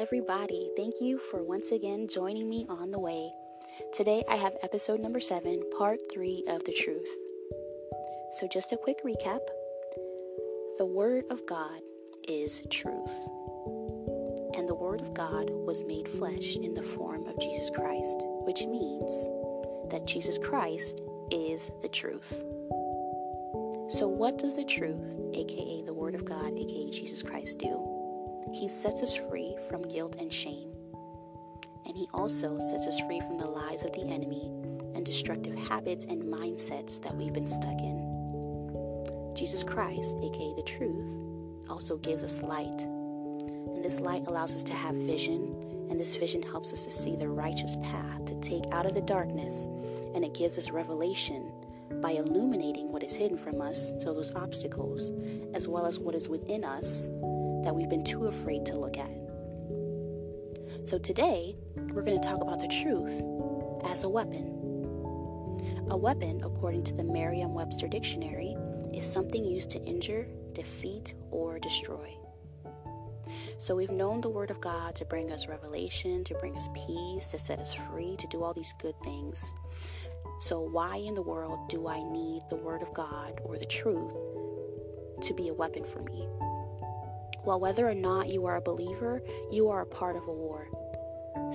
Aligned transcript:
everybody. 0.00 0.70
Thank 0.78 0.94
you 0.98 1.18
for 1.18 1.44
once 1.44 1.72
again 1.72 2.08
joining 2.08 2.48
me 2.48 2.64
on 2.70 2.90
the 2.90 2.98
way. 2.98 3.30
Today 3.92 4.24
I 4.30 4.36
have 4.36 4.56
episode 4.62 4.98
number 4.98 5.20
seven, 5.20 5.62
part 5.76 6.00
three 6.10 6.42
of 6.48 6.64
the 6.64 6.72
truth. 6.72 7.06
So, 8.38 8.48
just 8.50 8.72
a 8.72 8.78
quick 8.78 9.04
recap 9.04 9.40
the 10.78 10.86
Word 10.86 11.24
of 11.28 11.44
God 11.44 11.82
is 12.26 12.62
truth. 12.70 13.12
And 14.56 14.66
the 14.66 14.74
Word 14.74 15.02
of 15.02 15.12
God 15.12 15.50
was 15.50 15.84
made 15.84 16.08
flesh 16.08 16.56
in 16.56 16.72
the 16.72 16.82
form 16.82 17.26
of 17.26 17.38
Jesus 17.38 17.68
Christ, 17.68 18.24
which 18.46 18.64
means 18.64 19.28
that 19.90 20.06
Jesus 20.06 20.38
Christ 20.38 21.02
is 21.30 21.70
the 21.82 21.90
truth. 21.90 22.42
So, 23.90 24.08
what 24.08 24.38
does 24.38 24.56
the 24.56 24.64
truth, 24.64 25.14
aka 25.34 25.82
the 25.84 25.92
Word 25.92 26.14
of 26.14 26.24
God, 26.24 26.58
aka 26.58 26.90
Jesus 26.90 27.22
Christ, 27.22 27.58
do? 27.58 27.89
He 28.52 28.68
sets 28.68 29.02
us 29.02 29.16
free 29.16 29.56
from 29.68 29.88
guilt 29.88 30.16
and 30.18 30.32
shame. 30.32 30.70
And 31.86 31.96
He 31.96 32.08
also 32.12 32.58
sets 32.58 32.86
us 32.86 33.00
free 33.00 33.20
from 33.20 33.38
the 33.38 33.50
lies 33.50 33.84
of 33.84 33.92
the 33.92 34.02
enemy 34.02 34.50
and 34.94 35.04
destructive 35.04 35.56
habits 35.56 36.04
and 36.04 36.22
mindsets 36.22 37.02
that 37.02 37.14
we've 37.14 37.32
been 37.32 37.48
stuck 37.48 37.78
in. 37.80 39.34
Jesus 39.34 39.62
Christ, 39.62 40.16
aka 40.22 40.52
the 40.56 40.62
truth, 40.62 41.68
also 41.70 41.96
gives 41.96 42.22
us 42.22 42.42
light. 42.42 42.82
And 42.82 43.84
this 43.84 44.00
light 44.00 44.26
allows 44.26 44.54
us 44.54 44.64
to 44.64 44.74
have 44.74 44.94
vision, 44.94 45.86
and 45.88 45.98
this 45.98 46.16
vision 46.16 46.42
helps 46.42 46.72
us 46.72 46.84
to 46.84 46.90
see 46.90 47.16
the 47.16 47.28
righteous 47.28 47.76
path 47.82 48.24
to 48.26 48.34
take 48.40 48.64
out 48.72 48.86
of 48.86 48.94
the 48.94 49.00
darkness, 49.00 49.66
and 50.14 50.24
it 50.24 50.34
gives 50.34 50.58
us 50.58 50.70
revelation 50.70 51.50
by 52.00 52.12
illuminating 52.12 52.92
what 52.92 53.02
is 53.02 53.14
hidden 53.14 53.36
from 53.36 53.60
us, 53.60 53.92
so 53.98 54.12
those 54.12 54.34
obstacles, 54.34 55.12
as 55.54 55.68
well 55.68 55.86
as 55.86 55.98
what 55.98 56.14
is 56.14 56.28
within 56.28 56.64
us 56.64 57.06
that 57.64 57.74
we've 57.74 57.88
been 57.88 58.04
too 58.04 58.26
afraid 58.26 58.64
to 58.66 58.76
look 58.76 58.96
at. 58.96 59.10
So 60.88 60.98
today, 60.98 61.56
we're 61.76 62.02
going 62.02 62.20
to 62.20 62.28
talk 62.28 62.40
about 62.40 62.60
the 62.60 62.68
truth 62.68 63.22
as 63.90 64.04
a 64.04 64.08
weapon. 64.08 64.56
A 65.90 65.96
weapon, 65.96 66.40
according 66.44 66.84
to 66.84 66.94
the 66.94 67.04
Merriam 67.04 67.52
Webster 67.52 67.88
Dictionary, 67.88 68.56
is 68.94 69.04
something 69.04 69.44
used 69.44 69.70
to 69.70 69.82
injure, 69.82 70.28
defeat, 70.52 71.14
or 71.30 71.58
destroy. 71.58 72.16
So 73.58 73.76
we've 73.76 73.90
known 73.90 74.20
the 74.20 74.30
Word 74.30 74.50
of 74.50 74.60
God 74.60 74.96
to 74.96 75.04
bring 75.04 75.30
us 75.30 75.46
revelation, 75.46 76.24
to 76.24 76.34
bring 76.34 76.56
us 76.56 76.68
peace, 76.74 77.26
to 77.26 77.38
set 77.38 77.58
us 77.58 77.74
free, 77.74 78.16
to 78.16 78.26
do 78.28 78.42
all 78.42 78.54
these 78.54 78.72
good 78.80 78.94
things. 79.04 79.52
So, 80.40 80.60
why 80.60 80.96
in 80.96 81.14
the 81.14 81.22
world 81.22 81.68
do 81.68 81.86
I 81.86 82.02
need 82.02 82.42
the 82.48 82.56
Word 82.56 82.80
of 82.80 82.94
God 82.94 83.40
or 83.44 83.58
the 83.58 83.66
truth 83.66 84.14
to 85.22 85.34
be 85.34 85.48
a 85.48 85.54
weapon 85.54 85.84
for 85.84 86.02
me? 86.02 86.26
Well, 87.44 87.60
whether 87.60 87.88
or 87.88 87.94
not 87.94 88.28
you 88.28 88.46
are 88.46 88.56
a 88.56 88.60
believer, 88.62 89.22
you 89.50 89.68
are 89.68 89.82
a 89.82 89.86
part 89.86 90.16
of 90.16 90.28
a 90.28 90.32
war. 90.32 90.68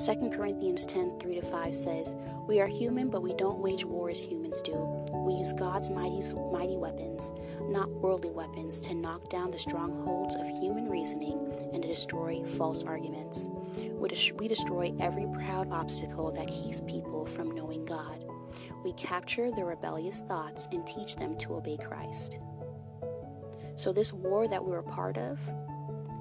2 0.03 0.29
Corinthians 0.29 0.85
10 0.85 1.19
3 1.19 1.35
to 1.35 1.41
5 1.41 1.75
says, 1.75 2.15
We 2.47 2.59
are 2.59 2.67
human, 2.67 3.09
but 3.09 3.21
we 3.21 3.33
don't 3.33 3.59
wage 3.59 3.85
war 3.85 4.09
as 4.09 4.21
humans 4.21 4.61
do. 4.61 4.73
We 5.13 5.33
use 5.33 5.53
God's 5.53 5.89
mighty, 5.89 6.21
mighty 6.51 6.75
weapons, 6.75 7.31
not 7.61 7.89
worldly 7.89 8.31
weapons, 8.31 8.79
to 8.81 8.93
knock 8.93 9.29
down 9.29 9.51
the 9.51 9.59
strongholds 9.59 10.35
of 10.35 10.47
human 10.59 10.89
reasoning 10.89 11.39
and 11.73 11.81
to 11.81 11.87
destroy 11.87 12.43
false 12.43 12.83
arguments. 12.83 13.49
We 13.77 14.47
destroy 14.47 14.93
every 14.99 15.27
proud 15.27 15.71
obstacle 15.71 16.31
that 16.31 16.47
keeps 16.47 16.81
people 16.81 17.25
from 17.25 17.51
knowing 17.51 17.85
God. 17.85 18.25
We 18.83 18.93
capture 18.93 19.51
their 19.51 19.65
rebellious 19.65 20.21
thoughts 20.27 20.67
and 20.71 20.85
teach 20.85 21.15
them 21.15 21.37
to 21.37 21.55
obey 21.55 21.77
Christ. 21.77 22.39
So, 23.77 23.91
this 23.91 24.13
war 24.13 24.47
that 24.47 24.63
we're 24.63 24.79
a 24.79 24.83
part 24.83 25.17
of, 25.17 25.39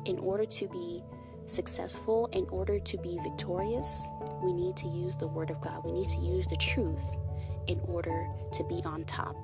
in 0.05 0.19
order 0.19 0.45
to 0.45 0.69
be 0.69 1.03
successful, 1.47 2.27
in 2.33 2.47
order 2.51 2.79
to 2.79 2.99
be 2.99 3.19
victorious, 3.23 4.07
we 4.43 4.53
need 4.53 4.77
to 4.77 4.89
use 4.89 5.17
the 5.17 5.27
Word 5.27 5.51
of 5.51 5.61
God. 5.61 5.85
We 5.85 5.93
need 5.93 6.09
to 6.09 6.21
use 6.21 6.47
the 6.47 6.57
truth 6.57 7.03
in 7.67 7.81
order 7.85 8.29
to 8.53 8.65
be 8.65 8.83
on 8.85 9.05
top. 9.05 9.37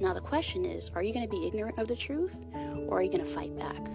Now, 0.00 0.12
the 0.12 0.20
question 0.20 0.64
is 0.64 0.90
are 0.94 1.02
you 1.02 1.12
going 1.12 1.26
to 1.26 1.30
be 1.30 1.46
ignorant 1.46 1.78
of 1.78 1.88
the 1.88 1.96
truth 1.96 2.36
or 2.86 2.98
are 2.98 3.02
you 3.02 3.10
going 3.10 3.24
to 3.24 3.30
fight 3.30 3.56
back? 3.56 3.88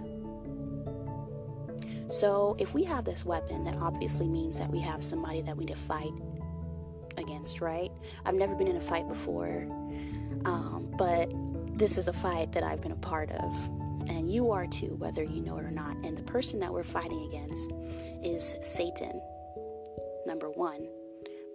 So, 2.08 2.56
if 2.58 2.74
we 2.74 2.84
have 2.84 3.04
this 3.04 3.24
weapon, 3.24 3.64
that 3.64 3.76
obviously 3.76 4.28
means 4.28 4.58
that 4.58 4.68
we 4.68 4.80
have 4.80 5.04
somebody 5.04 5.42
that 5.42 5.56
we 5.56 5.64
need 5.64 5.74
to 5.74 5.78
fight 5.78 6.10
against, 7.16 7.60
right? 7.60 7.92
I've 8.24 8.34
never 8.34 8.54
been 8.54 8.66
in 8.66 8.76
a 8.76 8.80
fight 8.80 9.08
before, 9.08 9.66
um, 10.44 10.92
but 10.98 11.30
this 11.78 11.98
is 11.98 12.08
a 12.08 12.12
fight 12.12 12.52
that 12.52 12.64
I've 12.64 12.82
been 12.82 12.92
a 12.92 12.96
part 12.96 13.30
of 13.30 13.70
and 14.08 14.32
you 14.32 14.50
are 14.50 14.66
too, 14.66 14.96
whether 14.98 15.22
you 15.22 15.42
know 15.42 15.58
it 15.58 15.64
or 15.64 15.70
not. 15.70 15.96
And 16.04 16.16
the 16.16 16.22
person 16.22 16.60
that 16.60 16.72
we're 16.72 16.84
fighting 16.84 17.28
against 17.28 17.72
is 18.22 18.54
Satan, 18.62 19.20
number 20.26 20.50
one. 20.50 20.86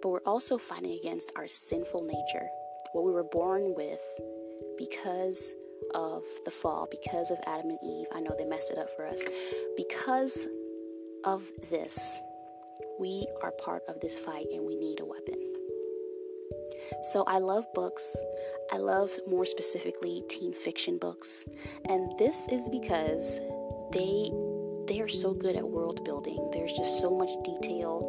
But 0.02 0.10
we're 0.10 0.24
also 0.26 0.58
fighting 0.58 0.98
against 0.98 1.32
our 1.36 1.48
sinful 1.48 2.04
nature, 2.04 2.46
what 2.92 3.04
we 3.04 3.12
were 3.12 3.24
born 3.24 3.74
with 3.74 4.00
because 4.78 5.54
of 5.94 6.22
the 6.44 6.50
fall, 6.50 6.88
because 6.90 7.30
of 7.30 7.38
Adam 7.46 7.70
and 7.70 7.78
Eve. 7.82 8.06
I 8.14 8.20
know 8.20 8.34
they 8.36 8.44
messed 8.44 8.70
it 8.70 8.78
up 8.78 8.90
for 8.96 9.06
us. 9.06 9.22
Because 9.76 10.46
of 11.24 11.42
this, 11.70 12.20
we 13.00 13.26
are 13.42 13.52
part 13.52 13.82
of 13.88 14.00
this 14.00 14.18
fight 14.18 14.46
and 14.52 14.66
we 14.66 14.76
need 14.76 15.00
a 15.00 15.04
weapon. 15.04 15.40
So 17.12 17.24
I 17.26 17.38
love 17.38 17.66
books. 17.74 18.16
I 18.72 18.78
love 18.78 19.10
more 19.26 19.46
specifically 19.46 20.22
teen 20.28 20.52
fiction 20.52 20.98
books. 20.98 21.44
And 21.88 22.18
this 22.18 22.46
is 22.48 22.68
because 22.68 23.40
they 23.92 24.30
they 24.86 25.00
are 25.00 25.08
so 25.08 25.34
good 25.34 25.56
at 25.56 25.68
world 25.68 26.04
building. 26.04 26.48
There's 26.52 26.72
just 26.72 27.00
so 27.00 27.10
much 27.10 27.30
detail 27.44 28.06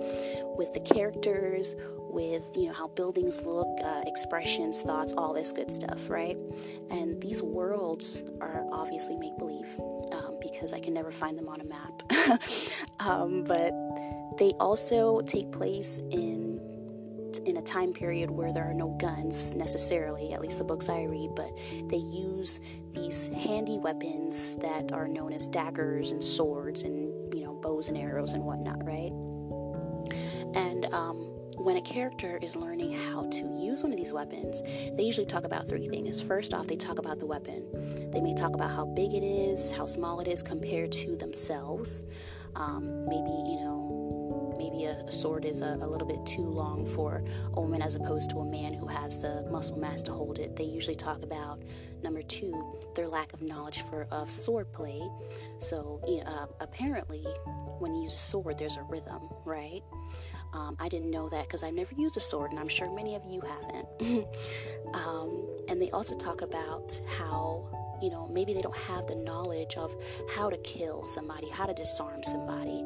with 0.57 0.73
the 0.73 0.79
characters, 0.79 1.75
with 1.97 2.44
you 2.56 2.68
know 2.68 2.73
how 2.73 2.88
buildings 2.90 3.41
look, 3.44 3.68
uh, 3.84 4.03
expressions, 4.06 4.81
thoughts, 4.81 5.13
all 5.18 5.34
this 5.34 5.51
good 5.51 5.72
stuff, 5.72 6.09
right? 6.09 6.38
And 6.89 7.19
these 7.22 7.41
worlds 7.41 8.24
are 8.41 8.66
obviously 8.72 9.18
make 9.18 9.38
believe 9.38 9.68
um, 10.12 10.38
because 10.41 10.74
I 10.74 10.79
can 10.79 10.94
never 10.94 11.12
find 11.12 11.38
them 11.38 11.50
on 11.50 11.62
a 11.62 11.66
map. 11.66 12.39
um, 13.00 13.44
but 13.44 13.74
they 14.38 14.51
also 14.59 15.22
take 15.22 15.51
place 15.51 16.00
in 16.12 16.59
in 17.39 17.57
a 17.57 17.61
time 17.61 17.93
period 17.93 18.29
where 18.29 18.51
there 18.53 18.69
are 18.69 18.73
no 18.73 18.89
guns 18.99 19.53
necessarily, 19.53 20.33
at 20.33 20.41
least 20.41 20.57
the 20.57 20.63
books 20.63 20.89
I 20.89 21.03
read, 21.03 21.31
but 21.35 21.55
they 21.89 21.97
use 21.97 22.59
these 22.93 23.27
handy 23.27 23.77
weapons 23.79 24.55
that 24.57 24.91
are 24.91 25.07
known 25.07 25.33
as 25.33 25.47
daggers 25.47 26.11
and 26.11 26.23
swords 26.23 26.83
and, 26.83 27.33
you 27.33 27.43
know, 27.43 27.53
bows 27.53 27.89
and 27.89 27.97
arrows 27.97 28.33
and 28.33 28.43
whatnot, 28.43 28.83
right? 28.85 29.11
And 30.55 30.85
um, 30.93 31.17
when 31.57 31.77
a 31.77 31.81
character 31.81 32.39
is 32.41 32.55
learning 32.55 32.93
how 33.11 33.27
to 33.29 33.37
use 33.59 33.83
one 33.83 33.91
of 33.91 33.97
these 33.97 34.13
weapons, 34.13 34.61
they 34.61 35.03
usually 35.03 35.25
talk 35.25 35.43
about 35.43 35.67
three 35.67 35.87
things. 35.89 36.21
First 36.21 36.53
off, 36.53 36.67
they 36.67 36.75
talk 36.75 36.99
about 36.99 37.19
the 37.19 37.25
weapon. 37.25 38.11
They 38.11 38.21
may 38.21 38.33
talk 38.33 38.53
about 38.53 38.71
how 38.71 38.85
big 38.85 39.13
it 39.13 39.23
is, 39.23 39.71
how 39.71 39.87
small 39.87 40.19
it 40.19 40.27
is 40.27 40.43
compared 40.43 40.91
to 40.93 41.15
themselves. 41.15 42.05
Um, 42.55 43.05
maybe, 43.05 43.29
you 43.29 43.59
know, 43.59 43.96
maybe 44.57 44.85
a, 44.85 44.91
a 44.91 45.12
sword 45.12 45.45
is 45.45 45.62
a, 45.62 45.78
a, 45.81 45.88
little 45.88 46.07
bit 46.07 46.25
too 46.25 46.45
long 46.45 46.85
for 46.85 47.23
a 47.53 47.62
woman 47.62 47.81
as 47.81 47.95
opposed 47.95 48.29
to 48.31 48.40
a 48.40 48.45
man 48.45 48.73
who 48.73 48.88
has 48.88 49.22
the 49.22 49.44
muscle 49.51 49.78
mass 49.78 50.01
to 50.03 50.12
hold 50.12 50.40
it. 50.40 50.56
They 50.56 50.63
usually 50.63 50.95
talk 50.95 51.23
about 51.23 51.62
number 52.03 52.22
two, 52.22 52.78
their 52.95 53.07
lack 53.07 53.34
of 53.34 53.41
knowledge 53.41 53.81
for 53.81 54.07
of 54.12 54.29
sword 54.29 54.72
play. 54.72 55.01
So 55.59 56.01
uh, 56.25 56.47
apparently, 56.59 57.25
when 57.79 57.95
you 57.95 58.03
use 58.03 58.13
a 58.13 58.18
sword, 58.18 58.57
there's 58.57 58.78
a 58.78 58.84
rhythm, 58.84 59.29
right? 59.45 59.81
Um, 60.53 60.78
I 60.79 60.89
didn't 60.89 61.12
know 61.12 61.29
that 61.29 61.44
because 61.44 61.63
I've 61.63 61.74
never 61.74 61.94
used 61.95 62.18
a 62.18 62.22
sword, 62.22 62.51
and 62.51 62.59
I'm 62.59 62.69
sure 62.69 62.94
many 62.94 63.16
of 63.16 63.24
you 63.28 63.41
haven't. 63.41 64.28
um, 64.94 65.47
and 65.68 65.81
they 65.81 65.91
also 65.91 66.16
talk 66.16 66.41
about 66.41 67.00
how 67.18 67.68
you 68.01 68.09
know, 68.09 68.27
maybe 68.27 68.53
they 68.53 68.61
don't 68.61 68.77
have 68.77 69.07
the 69.07 69.15
knowledge 69.15 69.75
of 69.77 69.95
how 70.35 70.49
to 70.49 70.57
kill 70.57 71.03
somebody, 71.03 71.49
how 71.49 71.65
to 71.65 71.73
disarm 71.73 72.23
somebody. 72.23 72.79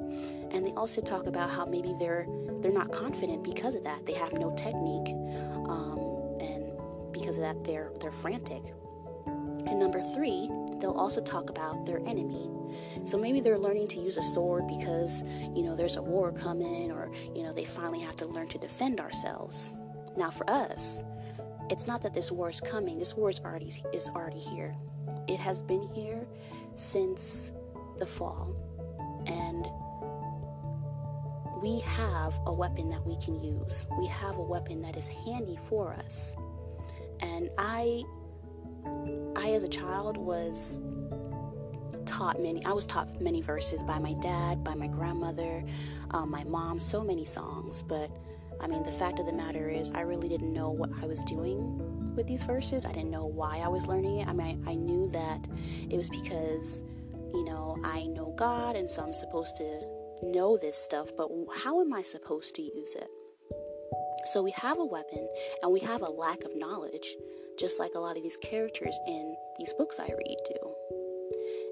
And 0.52 0.66
they 0.66 0.72
also 0.72 1.02
talk 1.02 1.28
about 1.28 1.50
how 1.50 1.66
maybe 1.66 1.96
they're 2.00 2.28
they're 2.62 2.72
not 2.72 2.92
confident 2.92 3.44
because 3.44 3.76
of 3.76 3.84
that. 3.86 4.06
They 4.06 4.14
have 4.14 4.34
no 4.34 4.52
technique, 4.56 5.16
um, 5.68 5.98
and 6.40 6.72
because 7.12 7.38
of 7.38 7.44
that, 7.44 7.64
they're 7.64 7.92
they're 8.00 8.12
frantic. 8.12 8.62
And 9.28 9.80
number 9.80 10.02
three, 10.14 10.50
they'll 10.80 10.92
also 10.92 11.22
talk 11.22 11.50
about 11.50 11.86
their 11.86 12.00
enemy. 12.00 12.50
So 13.04 13.18
maybe 13.18 13.42
they're 13.42 13.60
learning 13.60 13.88
to 13.90 14.00
use 14.00 14.18
a 14.18 14.24
sword 14.24 14.68
because 14.68 15.24
you 15.56 15.64
know 15.64 15.76
there's 15.76 15.96
a 15.96 16.02
war 16.02 16.32
coming, 16.32 16.92
or 16.92 17.12
you 17.36 17.44
know 17.44 17.54
they 17.54 17.66
finally 17.66 18.02
have 18.02 18.16
to 18.18 18.26
learn 18.26 18.48
to 18.50 18.58
defend 18.58 19.00
ourselves. 19.00 19.74
Now, 20.18 20.30
for 20.30 20.50
us, 20.50 21.04
it's 21.70 21.88
not 21.88 22.02
that 22.02 22.14
this 22.14 22.32
war 22.32 22.50
is 22.50 22.60
coming. 22.60 23.00
This 23.00 23.16
war 23.16 23.30
is 23.30 23.40
already 23.40 23.72
is 23.94 24.10
already 24.10 24.40
here. 24.40 24.76
It 25.28 25.40
has 25.40 25.62
been 25.62 25.84
here 25.94 26.28
since 26.76 27.52
the 28.00 28.06
fall. 28.06 28.56
And 29.28 29.68
we 31.62 31.80
have 31.82 32.40
a 32.46 32.54
weapon 32.54 32.90
that 32.90 33.06
we 33.06 33.18
can 33.18 33.42
use. 33.42 33.86
We 34.00 34.08
have 34.08 34.38
a 34.38 34.42
weapon 34.42 34.82
that 34.82 34.98
is 34.98 35.08
handy 35.08 35.58
for 35.70 35.94
us. 35.94 36.36
And 37.20 37.50
I 37.58 38.04
I 39.36 39.52
as 39.54 39.64
a 39.64 39.70
child 39.70 40.18
was 40.18 40.80
taught 42.06 42.42
many. 42.42 42.66
I 42.66 42.72
was 42.72 42.88
taught 42.88 43.22
many 43.22 43.42
verses 43.42 43.84
by 43.84 44.00
my 44.00 44.14
dad, 44.14 44.64
by 44.64 44.74
my 44.74 44.88
grandmother, 44.88 45.64
um, 46.12 46.32
my 46.32 46.44
mom. 46.44 46.80
So 46.80 47.04
many 47.04 47.26
songs, 47.26 47.84
but 47.84 48.10
I 48.60 48.68
mean, 48.68 48.84
the 48.84 48.92
fact 48.92 49.20
of 49.20 49.26
the 49.26 49.34
matter 49.34 49.70
is, 49.70 49.90
I 49.92 50.02
really 50.02 50.30
didn't 50.30 50.54
know 50.54 50.70
what 50.70 50.92
I 51.02 51.08
was 51.08 51.24
doing 51.24 51.91
with 52.16 52.28
these 52.28 52.44
verses. 52.44 52.86
I 52.86 52.92
didn't 52.92 53.12
know 53.12 53.26
why 53.26 53.58
I 53.60 53.68
was 53.68 53.88
learning 53.88 54.20
it. 54.20 54.28
I 54.28 54.34
mean, 54.34 54.64
I, 54.68 54.72
I 54.72 54.76
knew 54.76 55.10
that 55.12 55.48
it 55.90 55.98
was 55.98 56.10
because, 56.10 56.82
you 57.34 57.44
know, 57.46 57.78
I 57.84 58.08
know 58.08 58.34
God, 58.38 58.76
and 58.76 58.90
so 58.90 59.04
I'm 59.04 59.14
supposed 59.14 59.56
to 59.58 59.82
know 60.24 60.58
this 60.58 60.78
stuff. 60.78 61.10
But 61.16 61.30
how 61.64 61.82
am 61.82 61.94
I 61.94 62.02
supposed 62.02 62.56
to 62.56 62.62
use 62.62 62.96
it? 62.96 63.10
So 64.26 64.44
we 64.44 64.52
have 64.52 64.78
a 64.78 64.86
weapon, 64.86 65.28
and 65.64 65.72
we 65.72 65.80
have 65.82 66.02
a 66.02 66.10
lack 66.10 66.44
of 66.44 66.56
knowledge, 66.56 67.16
just 67.58 67.80
like 67.80 67.92
a 67.96 68.00
lot 68.00 68.18
of 68.18 68.24
these 68.24 68.38
characters 68.38 68.98
in 69.08 69.36
these 69.58 69.74
books 69.74 70.00
I 70.00 70.08
read 70.08 70.38
do. 70.48 70.74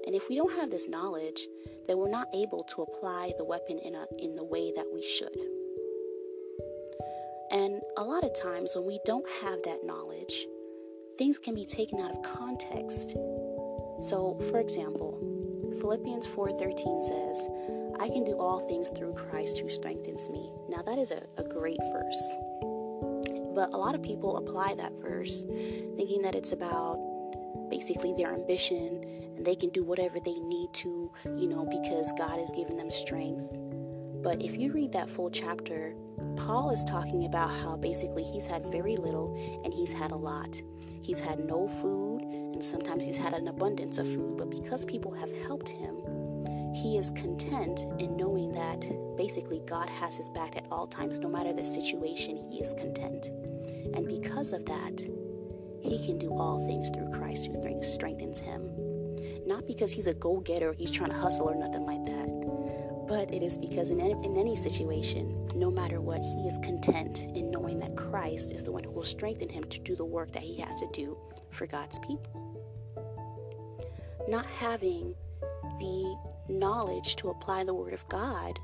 And 0.06 0.14
if 0.14 0.28
we 0.28 0.36
don't 0.36 0.58
have 0.58 0.70
this 0.70 0.88
knowledge, 0.88 1.40
then 1.86 1.98
we're 1.98 2.10
not 2.10 2.28
able 2.34 2.64
to 2.64 2.82
apply 2.82 3.32
the 3.36 3.44
weapon 3.44 3.78
in, 3.78 3.94
a, 3.94 4.06
in 4.18 4.34
the 4.34 4.44
way 4.44 4.72
that 4.74 4.86
we 4.92 5.02
should. 5.02 5.59
And 7.50 7.80
a 7.96 8.04
lot 8.04 8.22
of 8.22 8.32
times 8.32 8.72
when 8.74 8.86
we 8.86 9.00
don't 9.04 9.28
have 9.42 9.62
that 9.64 9.84
knowledge, 9.84 10.46
things 11.18 11.38
can 11.38 11.54
be 11.54 11.66
taken 11.66 11.98
out 11.98 12.12
of 12.12 12.22
context. 12.22 13.10
So, 14.00 14.38
for 14.50 14.60
example, 14.60 15.18
Philippians 15.80 16.26
4:13 16.28 17.02
says, 17.02 17.48
"I 17.98 18.08
can 18.08 18.22
do 18.22 18.38
all 18.38 18.60
things 18.60 18.88
through 18.90 19.14
Christ 19.14 19.58
who 19.58 19.68
strengthens 19.68 20.30
me." 20.30 20.52
Now 20.68 20.82
that 20.82 20.98
is 20.98 21.10
a, 21.10 21.22
a 21.38 21.44
great 21.44 21.80
verse. 21.92 22.36
But 23.54 23.72
a 23.72 23.76
lot 23.76 23.94
of 23.96 24.02
people 24.02 24.36
apply 24.36 24.74
that 24.76 24.92
verse 24.92 25.44
thinking 25.96 26.22
that 26.22 26.36
it's 26.36 26.52
about 26.52 26.98
basically 27.68 28.14
their 28.14 28.32
ambition 28.32 29.02
and 29.36 29.44
they 29.44 29.56
can 29.56 29.70
do 29.70 29.82
whatever 29.82 30.20
they 30.20 30.38
need 30.38 30.72
to, 30.74 31.10
you 31.36 31.48
know, 31.48 31.64
because 31.64 32.12
God 32.16 32.38
has 32.38 32.52
given 32.52 32.76
them 32.76 32.90
strength. 32.90 33.52
But 34.22 34.42
if 34.42 34.56
you 34.56 34.72
read 34.72 34.92
that 34.92 35.10
full 35.10 35.30
chapter, 35.30 35.94
Paul 36.36 36.70
is 36.70 36.84
talking 36.84 37.24
about 37.24 37.50
how 37.50 37.76
basically 37.76 38.24
he's 38.24 38.46
had 38.46 38.64
very 38.66 38.96
little 38.96 39.34
and 39.64 39.72
he's 39.72 39.92
had 39.92 40.10
a 40.10 40.16
lot. 40.16 40.60
He's 41.02 41.20
had 41.20 41.40
no 41.40 41.68
food 41.68 42.22
and 42.22 42.64
sometimes 42.64 43.04
he's 43.04 43.16
had 43.16 43.34
an 43.34 43.48
abundance 43.48 43.98
of 43.98 44.06
food, 44.06 44.36
but 44.36 44.50
because 44.50 44.84
people 44.84 45.12
have 45.12 45.30
helped 45.46 45.68
him, 45.68 45.96
he 46.74 46.96
is 46.96 47.10
content 47.10 47.86
in 47.98 48.16
knowing 48.16 48.52
that 48.52 49.16
basically 49.16 49.62
God 49.66 49.88
has 49.88 50.16
his 50.16 50.30
back 50.30 50.56
at 50.56 50.66
all 50.70 50.86
times, 50.86 51.20
no 51.20 51.28
matter 51.28 51.52
the 51.52 51.64
situation, 51.64 52.36
he 52.36 52.60
is 52.60 52.72
content. 52.74 53.26
And 53.94 54.06
because 54.06 54.52
of 54.52 54.64
that, 54.66 55.00
he 55.82 56.04
can 56.04 56.18
do 56.18 56.30
all 56.30 56.66
things 56.66 56.88
through 56.90 57.10
Christ 57.10 57.46
who 57.46 57.82
strengthens 57.82 58.38
him. 58.38 58.70
Not 59.46 59.66
because 59.66 59.90
he's 59.90 60.06
a 60.06 60.14
go 60.14 60.40
getter, 60.40 60.74
he's 60.74 60.90
trying 60.90 61.10
to 61.10 61.16
hustle 61.16 61.48
or 61.48 61.54
nothing 61.54 61.86
like 61.86 62.04
that 62.04 62.39
but 63.10 63.34
it 63.34 63.42
is 63.42 63.58
because 63.58 63.90
in 63.90 64.00
any, 64.00 64.12
in 64.24 64.36
any 64.36 64.54
situation, 64.54 65.48
no 65.56 65.68
matter 65.68 66.00
what, 66.00 66.22
he 66.22 66.46
is 66.46 66.56
content 66.58 67.22
in 67.34 67.50
knowing 67.50 67.80
that 67.80 67.96
Christ 67.96 68.52
is 68.52 68.62
the 68.62 68.70
one 68.70 68.84
who 68.84 68.92
will 68.92 69.02
strengthen 69.02 69.48
him 69.48 69.64
to 69.64 69.80
do 69.80 69.96
the 69.96 70.04
work 70.04 70.30
that 70.30 70.44
he 70.44 70.60
has 70.60 70.76
to 70.76 70.88
do 70.92 71.18
for 71.50 71.66
God's 71.66 71.98
people. 71.98 72.30
Not 74.28 74.46
having 74.46 75.16
the 75.80 76.16
knowledge 76.48 77.16
to 77.16 77.30
apply 77.30 77.64
the 77.64 77.74
Word 77.74 77.94
of 77.94 78.08
God 78.08 78.60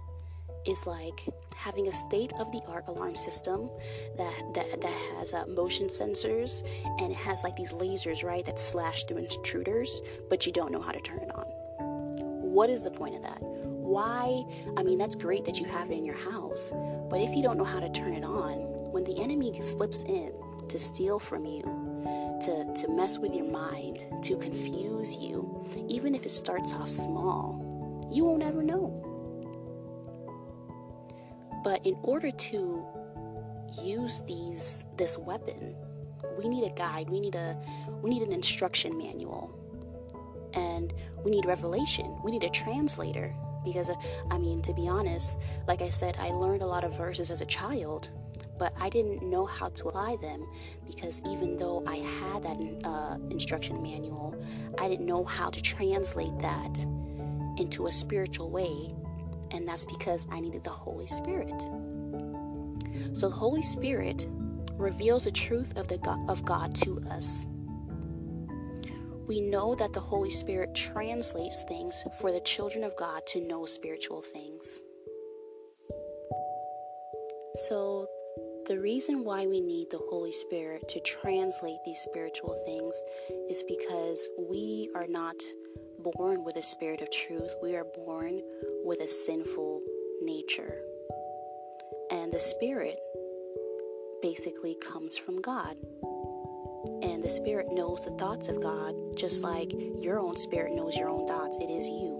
is 0.64 0.87
like 0.87 1.28
having 1.56 1.88
a 1.88 1.93
state 1.93 2.32
of 2.38 2.50
the 2.52 2.60
art 2.69 2.84
alarm 2.87 3.16
system 3.16 3.69
that 4.16 4.54
that, 4.54 4.81
that 4.81 4.94
has 5.19 5.34
uh, 5.34 5.44
motion 5.46 5.88
sensors 5.88 6.64
and 7.00 7.10
it 7.10 7.16
has 7.16 7.43
like 7.43 7.56
these 7.56 7.72
lasers 7.72 8.25
right 8.25 8.44
that 8.44 8.58
slash 8.58 9.04
through 9.04 9.19
intruders 9.19 10.00
but 10.28 10.44
you 10.44 10.52
don't 10.52 10.72
know 10.72 10.82
how 10.82 10.90
to 10.90 11.00
turn 11.00 11.19
it 11.19 11.32
on 11.37 11.44
what 12.52 12.69
is 12.69 12.82
the 12.82 12.90
point 12.90 13.14
of 13.14 13.22
that 13.22 13.40
why? 13.87 14.44
I 14.77 14.83
mean, 14.83 14.99
that's 14.99 15.15
great 15.15 15.44
that 15.44 15.61
you 15.61 15.67
have 15.67 15.91
it 15.91 15.94
in 15.94 16.05
your 16.05 16.17
house, 16.17 16.73
but 17.09 17.21
if 17.21 17.35
you 17.35 17.43
don't 17.43 17.56
know 17.56 17.65
how 17.65 17.79
to 17.79 17.88
turn 17.91 18.15
it 18.15 18.25
on, 18.25 18.56
when 18.91 19.05
the 19.05 19.23
enemy 19.23 19.59
slips 19.62 20.03
in 20.05 20.33
to 20.69 20.79
steal 20.79 21.21
from 21.21 21.44
you, 21.44 21.62
to, 22.43 22.75
to 22.75 22.88
mess 22.88 23.19
with 23.19 23.33
your 23.33 23.47
mind, 23.47 24.05
to 24.25 24.37
confuse 24.38 25.17
you, 25.17 25.65
even 25.88 26.17
if 26.17 26.27
it 26.27 26.33
starts 26.33 26.75
off 26.75 26.88
small, 26.88 28.03
you 28.12 28.25
won't 28.25 28.43
ever 28.43 28.62
know. 28.62 29.03
But 31.62 31.87
in 31.87 31.97
order 32.03 32.31
to 32.31 32.85
use 33.82 34.23
these 34.27 34.85
this 34.97 35.17
weapon, 35.17 35.77
we 36.37 36.49
need 36.49 36.65
a 36.65 36.75
guide, 36.75 37.09
we 37.09 37.21
need 37.21 37.37
a 37.37 37.56
we 38.03 38.11
need 38.11 38.23
an 38.23 38.32
instruction 38.32 38.99
manual. 38.99 39.53
And 40.55 40.93
we 41.23 41.31
need 41.31 41.44
revelation. 41.44 42.17
We 42.25 42.31
need 42.31 42.44
a 42.44 42.49
translator 42.49 43.35
because 43.67 43.91
I 44.31 44.39
mean, 44.39 44.63
to 44.63 44.73
be 44.73 44.89
honest, 44.89 45.39
like 45.67 45.83
I 45.83 45.91
said, 45.91 46.17
I 46.19 46.31
learned 46.31 46.63
a 46.63 46.67
lot 46.67 46.85
of 46.85 46.97
verses 46.97 47.31
as 47.31 47.41
a 47.41 47.47
child, 47.47 48.09
but 48.59 48.73
I 48.81 48.89
didn't 48.89 49.29
know 49.29 49.45
how 49.45 49.69
to 49.69 49.89
apply 49.89 50.17
them 50.23 50.47
because 50.87 51.21
even 51.27 51.59
though 51.59 51.85
I 51.87 51.97
had 51.97 52.45
that 52.45 52.57
uh, 52.85 53.19
instruction 53.31 53.83
manual, 53.83 54.35
I 54.79 54.89
didn't 54.89 55.05
know 55.05 55.25
how 55.25 55.51
to 55.51 55.61
translate 55.61 56.39
that 56.41 56.87
into 57.59 57.89
a 57.89 57.93
spiritual 57.93 58.51
way, 58.51 58.95
and 59.51 59.67
that's 59.67 59.85
because 59.85 60.27
I 60.31 60.41
needed 60.41 60.63
the 60.63 60.71
Holy 60.71 61.09
Spirit. 61.09 61.61
So 63.13 63.29
the 63.29 63.37
Holy 63.37 63.63
Spirit 63.63 64.27
reveals 64.75 65.25
the 65.25 65.33
truth 65.33 65.77
of 65.77 65.89
the 65.89 65.99
God, 65.99 66.31
of 66.31 66.45
God 66.45 66.75
to 66.77 67.03
us 67.11 67.47
we 69.26 69.40
know 69.40 69.75
that 69.75 69.93
the 69.93 70.00
Holy 70.00 70.31
Spirit 70.31 70.75
translates 70.75 71.64
things 71.64 72.05
for 72.20 72.31
the 72.31 72.40
children 72.40 72.84
of 72.84 72.96
God 72.96 73.23
to 73.28 73.40
know 73.40 73.67
spiritual 73.67 74.23
things. 74.23 74.81
So, 77.69 78.06
the 78.67 78.78
reason 78.78 79.25
why 79.25 79.46
we 79.46 79.61
need 79.61 79.90
the 79.90 80.02
Holy 80.11 80.32
Spirit 80.32 80.88
to 80.88 81.00
translate 81.00 81.78
these 81.84 82.00
spiritual 82.00 82.61
things 82.67 83.00
is 83.49 83.64
because 83.69 84.28
we 84.49 84.90
are 84.94 85.06
not 85.06 85.37
born 85.99 86.44
with 86.44 86.56
a 86.56 86.62
spirit 86.62 87.00
of 87.00 87.11
truth, 87.11 87.55
we 87.62 87.75
are 87.76 87.87
born 87.94 88.43
with 88.84 89.00
a 89.00 89.08
sinful 89.08 89.82
nature. 90.22 90.82
And 92.11 92.32
the 92.32 92.40
Spirit 92.40 92.99
basically 94.22 94.76
comes 94.81 95.17
from 95.17 95.40
God. 95.40 95.76
And 97.02 97.22
the 97.22 97.29
Spirit 97.29 97.67
knows 97.70 98.05
the 98.05 98.12
thoughts 98.12 98.49
of 98.49 98.61
God, 98.61 98.94
just 99.17 99.43
like 99.43 99.73
your 100.01 100.19
own 100.19 100.37
spirit 100.37 100.75
knows 100.75 100.96
your 100.96 101.08
own 101.08 101.27
thoughts. 101.27 101.56
It 101.61 101.70
is 101.70 101.89
you. 101.89 102.17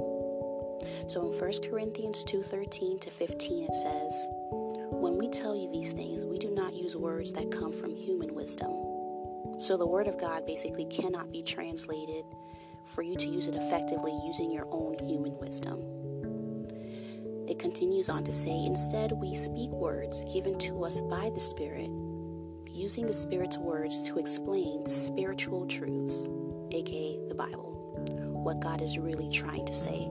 So 1.09 1.31
in 1.31 1.39
1 1.39 1.63
Corinthians 1.63 2.25
2:13 2.25 2.99
to 3.01 3.11
15 3.11 3.65
it 3.65 3.75
says, 3.75 4.29
"When 4.91 5.19
we 5.19 5.29
tell 5.29 5.55
you 5.55 5.71
these 5.71 5.93
things, 5.93 6.25
we 6.25 6.39
do 6.39 6.51
not 6.51 6.75
use 6.75 6.97
words 6.97 7.33
that 7.35 7.51
come 7.51 7.73
from 7.73 7.95
human 7.95 8.35
wisdom." 8.35 8.73
So 9.59 9.77
the 9.77 9.87
word 9.87 10.09
of 10.09 10.19
God 10.19 10.47
basically 10.47 10.87
cannot 10.87 11.31
be 11.31 11.43
translated 11.43 12.25
for 12.85 13.03
you 13.03 13.17
to 13.17 13.29
use 13.29 13.49
it 13.49 13.55
effectively 13.55 14.19
using 14.25 14.51
your 14.51 14.67
own 14.71 14.99
human 14.99 15.39
wisdom. 15.39 15.83
It 17.47 17.59
continues 17.59 18.09
on 18.09 18.25
to 18.25 18.33
say, 18.33 18.65
"Instead, 18.65 19.21
we 19.21 19.35
speak 19.35 19.71
words 19.71 20.25
given 20.25 20.59
to 20.61 20.85
us 20.85 21.01
by 21.03 21.31
the 21.31 21.41
Spirit." 21.41 21.91
using 22.77 23.07
the 23.07 23.15
Spirit's 23.15 23.57
words 23.57 24.03
to 24.03 24.19
explain 24.19 24.85
spiritual 24.85 25.67
truths, 25.67 26.29
aka 26.71 27.19
the 27.29 27.35
Bible, 27.35 27.73
what 28.33 28.61
God 28.61 28.83
is 28.83 28.99
really 28.99 29.29
trying 29.31 29.67
to 29.67 29.75
say. 29.75 30.09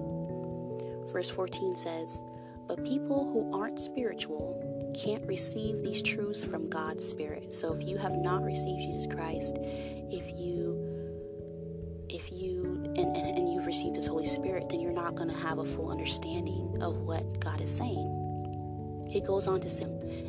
Verse 1.11 1.29
14 1.29 1.75
says, 1.75 2.21
But 2.67 2.83
people 2.83 3.31
who 3.31 3.57
aren't 3.57 3.79
spiritual 3.79 4.61
can't 4.95 5.25
receive 5.27 5.81
these 5.81 6.01
truths 6.01 6.43
from 6.43 6.69
God's 6.69 7.07
Spirit. 7.07 7.53
So 7.53 7.73
if 7.73 7.85
you 7.85 7.97
have 7.97 8.13
not 8.13 8.43
received 8.43 8.81
Jesus 8.81 9.07
Christ, 9.07 9.57
if 9.61 10.27
you 10.37 10.91
if 12.07 12.31
you 12.31 12.83
and, 12.95 13.17
and, 13.17 13.37
and 13.37 13.51
you've 13.51 13.65
received 13.65 13.95
his 13.95 14.07
Holy 14.07 14.25
Spirit, 14.25 14.69
then 14.69 14.79
you're 14.79 14.93
not 14.93 15.15
going 15.15 15.29
to 15.29 15.35
have 15.35 15.57
a 15.57 15.65
full 15.65 15.89
understanding 15.89 16.77
of 16.81 16.97
what 16.97 17.39
God 17.39 17.61
is 17.61 17.75
saying. 17.75 19.05
He 19.09 19.21
goes 19.21 19.47
on 19.47 19.59
to 19.61 19.69
say, 19.69 19.85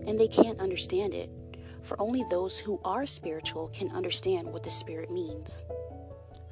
and 0.06 0.18
they 0.18 0.28
can't 0.28 0.59
understand 0.61 1.14
it 1.14 1.30
for 1.87 2.00
only 2.00 2.25
those 2.28 2.59
who 2.59 2.81
are 2.85 3.07
spiritual 3.07 3.69
can 3.69 3.90
understand 3.93 4.49
what 4.49 4.64
the 4.64 4.71
Spirit 4.71 5.11
means. 5.11 5.64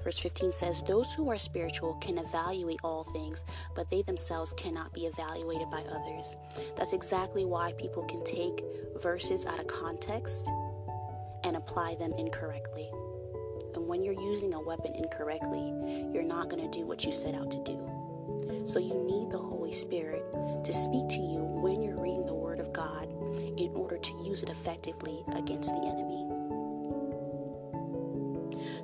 Verse 0.04 0.18
15 0.18 0.52
says, 0.52 0.82
Those 0.86 1.12
who 1.14 1.30
are 1.30 1.38
spiritual 1.38 1.94
can 1.94 2.18
evaluate 2.18 2.78
all 2.84 3.04
things, 3.04 3.44
but 3.74 3.90
they 3.90 4.02
themselves 4.02 4.52
cannot 4.52 4.92
be 4.92 5.06
evaluated 5.06 5.70
by 5.70 5.82
others. 5.90 6.36
That's 6.76 6.92
exactly 6.92 7.46
why 7.46 7.72
people 7.72 8.04
can 8.04 8.22
take 8.22 8.62
verses 9.02 9.46
out 9.46 9.58
of 9.58 9.66
context 9.66 10.48
and 11.42 11.56
apply 11.56 11.96
them 11.96 12.12
incorrectly. 12.16 12.90
And 13.74 13.88
when 13.88 14.04
you're 14.04 14.14
using 14.14 14.54
a 14.54 14.60
weapon 14.60 14.94
incorrectly, 14.94 15.72
you're 16.12 16.22
not 16.22 16.48
going 16.48 16.70
to 16.70 16.78
do 16.78 16.86
what 16.86 17.04
you 17.04 17.10
set 17.10 17.34
out 17.34 17.50
to 17.50 17.64
do. 17.64 18.64
So 18.66 18.78
you 18.78 19.02
need 19.04 19.30
the 19.30 19.38
Holy 19.38 19.72
Spirit 19.72 20.22
to 20.64 20.72
speak 20.72 21.08
to 21.08 21.18
you 21.18 21.44
when 21.44 21.82
you're 21.82 22.00
reading 22.00 22.26
the 22.26 22.34
Word 22.34 22.60
of 22.60 22.72
God 22.72 23.08
in 23.56 23.72
order 23.74 23.98
to 23.98 24.12
use 24.24 24.42
it 24.42 24.48
effectively 24.48 25.22
against 25.34 25.70
the 25.70 25.80
enemy. 25.80 26.24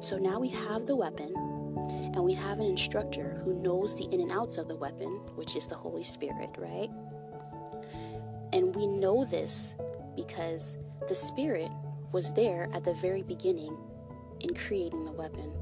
So 0.00 0.19
now 0.19 0.38
we 0.38 0.49
have 0.49 0.87
the 0.87 0.97
weapon, 0.97 1.35
and 2.14 2.25
we 2.25 2.35
have 2.35 2.59
an 2.59 2.66
instructor 2.66 3.40
who 3.45 3.54
knows 3.54 3.95
the 3.95 4.04
in 4.04 4.21
and 4.21 4.33
outs 4.33 4.57
of 4.57 4.69
the 4.69 4.76
weapon, 4.76 5.09
which 5.35 5.57
is 5.57 5.66
the 5.66 5.75
Holy 5.75 6.04
Spirit, 6.04 6.50
right? 6.59 6.90
And 8.52 8.75
we 8.75 8.87
know 8.87 9.25
this 9.25 9.75
because 10.16 10.78
the 11.09 11.14
Spirit 11.14 11.71
was 12.12 12.33
there 12.33 12.69
at 12.73 12.85
the 12.85 12.95
very 12.95 13.23
beginning 13.23 13.76
in 14.40 14.54
creating 14.54 15.04
the 15.04 15.12
weapon. 15.12 15.52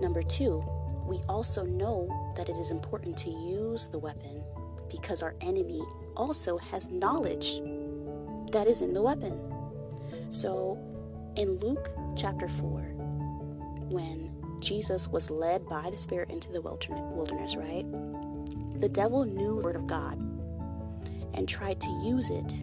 Number 0.00 0.22
two, 0.22 0.64
we 1.06 1.18
also 1.28 1.64
know 1.64 2.08
that 2.36 2.48
it 2.48 2.56
is 2.56 2.70
important 2.70 3.16
to 3.18 3.30
use 3.30 3.88
the 3.88 3.98
weapon 3.98 4.42
because 4.92 5.22
our 5.22 5.34
enemy 5.40 5.82
also 6.16 6.58
has 6.58 6.90
knowledge 6.90 7.60
that 8.52 8.66
is 8.68 8.82
in 8.82 8.92
the 8.94 9.02
weapon. 9.02 9.40
So, 10.30 10.78
in 11.36 11.56
Luke 11.56 11.90
chapter 12.16 12.46
4, 12.46 12.80
when 13.88 14.30
Jesus 14.60 15.08
was 15.08 15.30
led 15.30 15.66
by 15.66 15.90
the 15.90 15.96
Spirit 15.96 16.30
into 16.30 16.52
the 16.52 16.60
wilderness, 16.60 17.56
right? 17.56 17.84
The 18.80 18.88
devil 18.88 19.24
knew 19.24 19.56
the 19.56 19.62
word 19.64 19.76
of 19.76 19.86
God 19.86 20.18
and 21.34 21.48
tried 21.48 21.80
to 21.80 22.02
use 22.04 22.30
it 22.30 22.62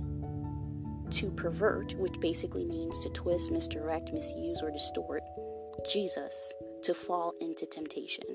to 1.12 1.32
pervert, 1.32 1.96
which 1.96 2.20
basically 2.20 2.66
means 2.66 3.00
to 3.00 3.10
twist, 3.10 3.52
misdirect, 3.52 4.14
misuse, 4.14 4.62
or 4.62 4.72
distort 4.72 5.24
Jesus 5.92 6.54
to 6.84 6.94
fall 6.94 7.34
into 7.42 7.66
temptation. 7.66 8.26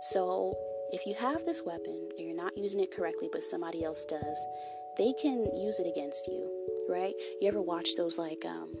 So, 0.00 0.54
if 0.92 1.06
you 1.06 1.14
have 1.14 1.44
this 1.44 1.62
weapon 1.64 2.08
and 2.18 2.26
you're 2.26 2.36
not 2.36 2.56
using 2.56 2.80
it 2.80 2.94
correctly, 2.94 3.28
but 3.32 3.44
somebody 3.44 3.84
else 3.84 4.04
does, 4.04 4.38
they 4.98 5.12
can 5.20 5.46
use 5.56 5.78
it 5.78 5.86
against 5.86 6.26
you, 6.26 6.50
right? 6.88 7.14
You 7.40 7.48
ever 7.48 7.62
watch 7.62 7.90
those 7.96 8.18
like 8.18 8.44
um 8.44 8.74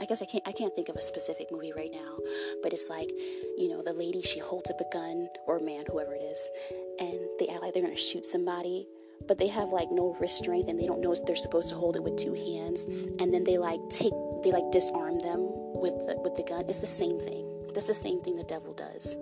I 0.00 0.04
guess 0.04 0.22
I 0.22 0.26
can't 0.26 0.46
I 0.46 0.52
can't 0.52 0.74
think 0.74 0.88
of 0.88 0.96
a 0.96 1.02
specific 1.02 1.48
movie 1.50 1.72
right 1.74 1.90
now, 1.92 2.18
but 2.62 2.72
it's 2.72 2.88
like, 2.88 3.08
you 3.56 3.68
know, 3.68 3.82
the 3.82 3.92
lady 3.92 4.22
she 4.22 4.38
holds 4.38 4.70
up 4.70 4.80
a 4.80 4.92
gun 4.92 5.28
or 5.46 5.58
a 5.58 5.62
man, 5.62 5.84
whoever 5.90 6.14
it 6.14 6.22
is, 6.22 6.38
and 7.00 7.18
they 7.40 7.48
act 7.48 7.62
like 7.62 7.74
they're 7.74 7.82
gonna 7.82 7.96
shoot 7.96 8.24
somebody, 8.24 8.86
but 9.26 9.38
they 9.38 9.48
have 9.48 9.70
like 9.70 9.90
no 9.90 10.16
wrist 10.20 10.38
strength 10.38 10.68
and 10.68 10.78
they 10.78 10.86
don't 10.86 11.00
know 11.00 11.14
they're 11.26 11.36
supposed 11.36 11.70
to 11.70 11.74
hold 11.74 11.96
it 11.96 12.02
with 12.02 12.16
two 12.16 12.34
hands, 12.34 12.84
and 12.84 13.32
then 13.34 13.44
they 13.44 13.58
like 13.58 13.80
take 13.90 14.12
they 14.44 14.52
like 14.52 14.70
disarm 14.70 15.18
them 15.18 15.40
with 15.74 15.94
the, 16.06 16.16
with 16.22 16.36
the 16.36 16.44
gun. 16.44 16.64
It's 16.68 16.80
the 16.80 16.86
same 16.86 17.18
thing. 17.18 17.44
That's 17.74 17.86
the 17.88 17.94
same 17.94 18.20
thing 18.22 18.36
the 18.36 18.44
devil 18.44 18.74
does. 18.74 19.16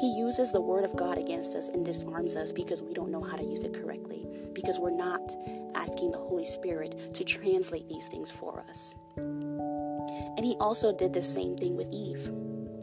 He 0.00 0.16
uses 0.18 0.52
the 0.52 0.60
word 0.60 0.84
of 0.84 0.96
God 0.96 1.18
against 1.18 1.54
us 1.54 1.68
and 1.68 1.84
disarms 1.84 2.36
us 2.36 2.52
because 2.52 2.82
we 2.82 2.94
don't 2.94 3.10
know 3.10 3.22
how 3.22 3.36
to 3.36 3.44
use 3.44 3.64
it 3.64 3.74
correctly, 3.74 4.26
because 4.52 4.78
we're 4.78 4.90
not 4.90 5.34
asking 5.74 6.10
the 6.10 6.18
Holy 6.18 6.44
Spirit 6.44 7.14
to 7.14 7.24
translate 7.24 7.88
these 7.88 8.06
things 8.06 8.30
for 8.30 8.64
us. 8.68 8.96
And 9.16 10.44
he 10.44 10.56
also 10.60 10.92
did 10.94 11.12
the 11.12 11.22
same 11.22 11.56
thing 11.56 11.76
with 11.76 11.92
Eve. 11.92 12.32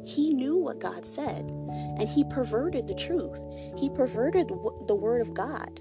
He 0.06 0.34
knew 0.34 0.58
what 0.58 0.80
God 0.80 1.06
said, 1.06 1.46
and 1.46 2.10
he 2.10 2.24
perverted 2.24 2.88
the 2.88 2.96
truth. 2.96 3.40
He 3.78 3.90
perverted 3.90 4.48
the 4.48 4.96
word 4.96 5.22
of 5.22 5.34
God. 5.34 5.80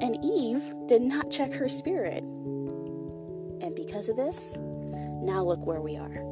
And 0.00 0.22
Eve 0.24 0.62
did 0.86 1.02
not 1.02 1.30
check 1.30 1.52
her 1.52 1.68
spirit. 1.68 2.22
And 2.22 3.74
because 3.74 4.08
of 4.08 4.16
this, 4.16 4.56
now 5.22 5.44
look 5.44 5.64
where 5.66 5.80
we 5.80 5.96
are. 5.96 6.24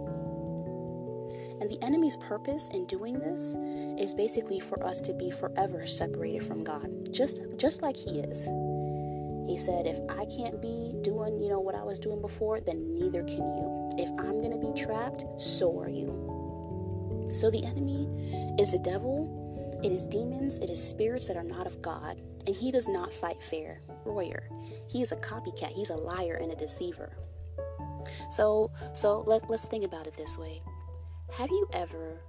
And 1.60 1.70
the 1.70 1.82
enemy's 1.82 2.16
purpose 2.16 2.68
in 2.72 2.86
doing 2.86 3.18
this 3.18 3.56
is 4.00 4.14
basically 4.14 4.60
for 4.60 4.84
us 4.86 5.00
to 5.02 5.12
be 5.12 5.30
forever 5.30 5.86
separated 5.86 6.44
from 6.44 6.64
God, 6.64 7.12
just 7.12 7.40
just 7.56 7.82
like 7.82 7.96
he 7.96 8.20
is. 8.20 8.48
He 9.48 9.56
said, 9.56 9.86
if 9.86 9.98
I 10.10 10.26
can't 10.26 10.60
be 10.60 10.94
doing, 11.00 11.40
you 11.40 11.48
know, 11.48 11.58
what 11.58 11.74
I 11.74 11.82
was 11.82 11.98
doing 11.98 12.20
before, 12.20 12.60
then 12.60 12.92
neither 12.92 13.24
can 13.24 13.38
you. 13.38 13.90
If 13.96 14.10
I'm 14.20 14.42
going 14.42 14.52
to 14.52 14.58
be 14.58 14.78
trapped, 14.78 15.24
so 15.38 15.80
are 15.80 15.88
you. 15.88 17.30
So 17.32 17.50
the 17.50 17.64
enemy 17.64 18.06
is 18.58 18.72
the 18.72 18.78
devil, 18.78 19.80
it 19.82 19.90
is 19.90 20.06
demons, 20.06 20.58
it 20.58 20.68
is 20.68 20.82
spirits 20.86 21.28
that 21.28 21.36
are 21.36 21.44
not 21.44 21.66
of 21.66 21.80
God, 21.80 22.20
and 22.46 22.54
he 22.54 22.70
does 22.70 22.88
not 22.88 23.12
fight 23.12 23.42
fair. 23.42 23.80
Royer. 24.04 24.48
He 24.86 25.02
is 25.02 25.12
a 25.12 25.16
copycat, 25.16 25.72
he's 25.72 25.90
a 25.90 25.96
liar 25.96 26.38
and 26.40 26.52
a 26.52 26.56
deceiver. 26.56 27.16
So 28.30 28.70
so 28.92 29.24
let, 29.26 29.48
let's 29.48 29.66
think 29.66 29.84
about 29.84 30.06
it 30.06 30.16
this 30.16 30.36
way. 30.36 30.62
Have 31.32 31.50
you 31.50 31.68
ever 31.72 32.20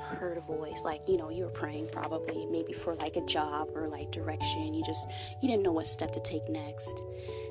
heard 0.00 0.36
a 0.36 0.40
voice 0.40 0.82
like 0.84 1.00
you 1.08 1.16
know 1.16 1.30
you 1.30 1.44
were 1.44 1.50
praying 1.50 1.88
probably 1.90 2.46
maybe 2.46 2.72
for 2.72 2.94
like 2.96 3.16
a 3.16 3.20
job 3.22 3.68
or 3.74 3.88
like 3.88 4.10
direction 4.10 4.74
you 4.74 4.84
just 4.84 5.08
you 5.40 5.48
didn't 5.48 5.62
know 5.62 5.72
what 5.72 5.86
step 5.86 6.12
to 6.12 6.20
take 6.20 6.46
next 6.48 7.02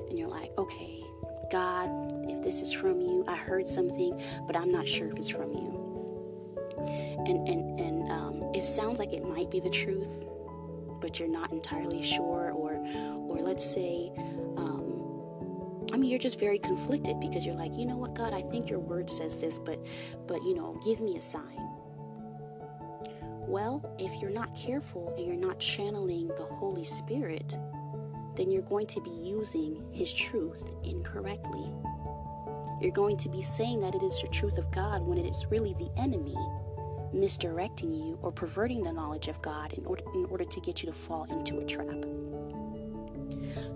and 0.08 0.16
you're 0.18 0.28
like 0.28 0.52
okay 0.56 1.02
god 1.50 1.88
if 2.30 2.42
this 2.42 2.60
is 2.62 2.72
from 2.72 3.00
you 3.00 3.24
i 3.26 3.34
heard 3.34 3.68
something 3.68 4.20
but 4.46 4.56
i'm 4.56 4.70
not 4.70 4.86
sure 4.86 5.08
if 5.08 5.18
it's 5.18 5.30
from 5.30 5.52
you. 5.52 5.80
And 7.26 7.48
and 7.48 7.80
and 7.80 8.12
um, 8.12 8.42
it 8.54 8.62
sounds 8.62 8.98
like 8.98 9.12
it 9.12 9.24
might 9.24 9.50
be 9.50 9.60
the 9.60 9.70
truth 9.70 10.24
but 11.00 11.18
you're 11.18 11.28
not 11.28 11.52
entirely 11.52 12.02
sure 12.02 12.52
or 12.52 12.74
or 13.28 13.38
let's 13.40 13.64
say 13.64 14.10
I 15.92 15.96
mean, 15.96 16.10
you're 16.10 16.18
just 16.18 16.40
very 16.40 16.58
conflicted 16.58 17.20
because 17.20 17.44
you're 17.44 17.54
like, 17.54 17.76
you 17.76 17.86
know 17.86 17.96
what, 17.96 18.14
God, 18.14 18.32
I 18.32 18.42
think 18.42 18.68
your 18.68 18.78
word 18.78 19.10
says 19.10 19.40
this, 19.40 19.58
but, 19.58 19.84
but 20.26 20.42
you 20.42 20.54
know, 20.54 20.80
give 20.84 21.00
me 21.00 21.16
a 21.16 21.20
sign. 21.20 21.58
Well, 23.46 23.94
if 23.98 24.10
you're 24.20 24.30
not 24.30 24.56
careful 24.56 25.14
and 25.16 25.26
you're 25.26 25.36
not 25.36 25.60
channeling 25.60 26.28
the 26.28 26.44
Holy 26.44 26.84
Spirit, 26.84 27.58
then 28.36 28.50
you're 28.50 28.62
going 28.62 28.86
to 28.88 29.00
be 29.00 29.10
using 29.10 29.84
His 29.92 30.12
truth 30.12 30.62
incorrectly. 30.82 31.70
You're 32.80 32.92
going 32.92 33.16
to 33.18 33.28
be 33.28 33.42
saying 33.42 33.80
that 33.80 33.94
it 33.94 34.02
is 34.02 34.20
the 34.20 34.28
truth 34.28 34.58
of 34.58 34.70
God 34.70 35.02
when 35.02 35.18
it 35.18 35.26
is 35.26 35.46
really 35.50 35.74
the 35.74 35.90
enemy 35.96 36.36
misdirecting 37.12 37.92
you 37.92 38.18
or 38.22 38.32
perverting 38.32 38.82
the 38.82 38.92
knowledge 38.92 39.28
of 39.28 39.40
God 39.40 39.72
in 39.74 39.86
order, 39.86 40.02
in 40.14 40.26
order 40.26 40.44
to 40.44 40.60
get 40.60 40.82
you 40.82 40.90
to 40.90 40.92
fall 40.92 41.24
into 41.24 41.58
a 41.60 41.64
trap. 41.64 42.04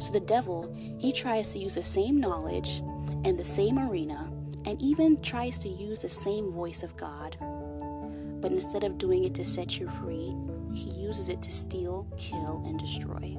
So 0.08 0.14
the 0.14 0.20
devil, 0.20 0.74
he 0.96 1.12
tries 1.12 1.52
to 1.52 1.58
use 1.58 1.74
the 1.74 1.82
same 1.82 2.18
knowledge 2.18 2.78
and 3.26 3.38
the 3.38 3.44
same 3.44 3.78
arena 3.78 4.32
and 4.64 4.80
even 4.80 5.20
tries 5.20 5.58
to 5.58 5.68
use 5.68 6.00
the 6.00 6.08
same 6.08 6.50
voice 6.50 6.82
of 6.82 6.96
God. 6.96 7.36
But 8.40 8.50
instead 8.50 8.84
of 8.84 8.96
doing 8.96 9.24
it 9.24 9.34
to 9.34 9.44
set 9.44 9.78
you 9.78 9.86
free, 9.86 10.34
he 10.72 10.88
uses 10.92 11.28
it 11.28 11.42
to 11.42 11.50
steal, 11.50 12.06
kill, 12.16 12.62
and 12.64 12.78
destroy. 12.78 13.36